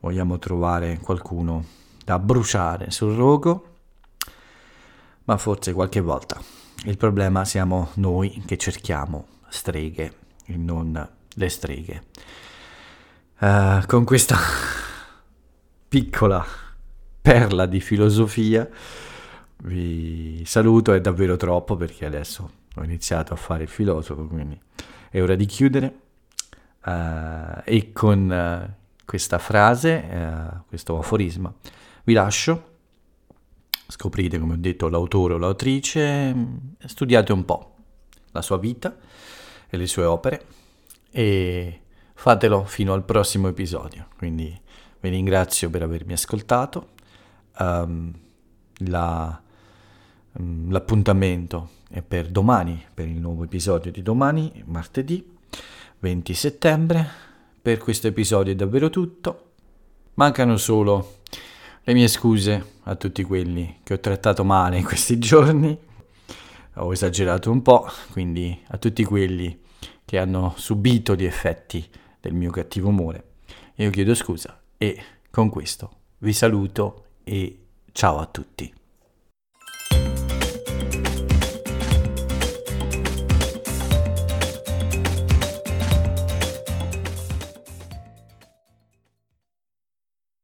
vogliamo 0.00 0.38
trovare 0.38 0.98
qualcuno 0.98 1.64
da 2.04 2.18
bruciare 2.18 2.90
sul 2.90 3.14
rogo, 3.14 3.72
ma 5.24 5.36
forse 5.38 5.72
qualche 5.72 6.00
volta 6.00 6.38
il 6.86 6.98
problema 6.98 7.44
siamo 7.46 7.90
noi 7.94 8.42
che 8.44 8.58
cerchiamo 8.58 9.26
streghe 9.48 10.12
e 10.44 10.56
non 10.56 11.08
le 11.34 11.48
streghe. 11.48 12.02
Uh, 13.38 13.84
con 13.86 14.04
questa 14.04 14.36
piccola 15.88 16.44
perla 17.22 17.64
di 17.66 17.80
filosofia 17.80 18.68
vi 19.64 20.42
saluto, 20.44 20.92
è 20.92 21.00
davvero 21.00 21.36
troppo 21.36 21.74
perché 21.74 22.04
adesso 22.04 22.50
ho 22.74 22.84
iniziato 22.84 23.32
a 23.32 23.36
fare 23.36 23.62
il 23.62 23.68
filosofo, 23.70 24.26
quindi 24.26 24.60
è 25.08 25.22
ora 25.22 25.34
di 25.34 25.46
chiudere. 25.46 25.98
Uh, 26.84 27.62
e 27.64 27.92
con 27.92 28.28
uh, 28.28 29.02
questa 29.06 29.38
frase, 29.38 30.62
questo 30.68 30.98
aforisma, 30.98 31.50
vi 32.04 32.12
lascio. 32.12 32.72
Scoprite, 33.86 34.38
come 34.38 34.54
ho 34.54 34.58
detto, 34.58 34.88
l'autore 34.88 35.34
o 35.34 35.38
l'autrice, 35.38 36.34
studiate 36.84 37.32
un 37.32 37.44
po' 37.44 37.74
la 38.32 38.42
sua 38.42 38.58
vita 38.58 38.96
e 39.68 39.76
le 39.76 39.86
sue 39.86 40.04
opere 40.04 40.44
e 41.10 41.80
fatelo 42.14 42.64
fino 42.64 42.92
al 42.92 43.04
prossimo 43.04 43.48
episodio. 43.48 44.08
Quindi 44.16 44.58
vi 45.00 45.08
ringrazio 45.08 45.70
per 45.70 45.82
avermi 45.82 46.12
ascoltato. 46.12 46.92
Um, 47.58 48.12
la, 48.78 49.40
um, 50.32 50.72
l'appuntamento 50.72 51.70
è 51.88 52.02
per 52.02 52.28
domani, 52.28 52.84
per 52.92 53.06
il 53.06 53.20
nuovo 53.20 53.44
episodio 53.44 53.92
di 53.92 54.02
domani, 54.02 54.62
martedì 54.66 55.32
20 56.00 56.34
settembre. 56.34 57.08
Per 57.62 57.78
questo 57.78 58.08
episodio 58.08 58.52
è 58.52 58.56
davvero 58.56 58.90
tutto. 58.90 59.52
Mancano 60.14 60.56
solo 60.56 61.20
Le 61.86 61.92
mie 61.92 62.08
scuse 62.08 62.78
a 62.84 62.94
tutti 62.96 63.22
quelli 63.24 63.80
che 63.82 63.92
ho 63.92 64.00
trattato 64.00 64.42
male 64.42 64.78
in 64.78 64.84
questi 64.84 65.18
giorni, 65.20 65.78
ho 66.76 66.90
esagerato 66.90 67.50
un 67.50 67.60
po', 67.60 67.86
quindi 68.10 68.58
a 68.68 68.78
tutti 68.78 69.04
quelli 69.04 69.60
che 70.02 70.18
hanno 70.18 70.54
subito 70.56 71.14
gli 71.14 71.26
effetti 71.26 71.86
del 72.20 72.32
mio 72.32 72.50
cattivo 72.50 72.88
umore, 72.88 73.24
io 73.74 73.90
chiedo 73.90 74.14
scusa 74.14 74.58
e 74.78 74.98
con 75.30 75.50
questo 75.50 75.90
vi 76.20 76.32
saluto 76.32 77.04
e 77.22 77.66
ciao 77.92 78.18
a 78.18 78.26
tutti. 78.26 78.83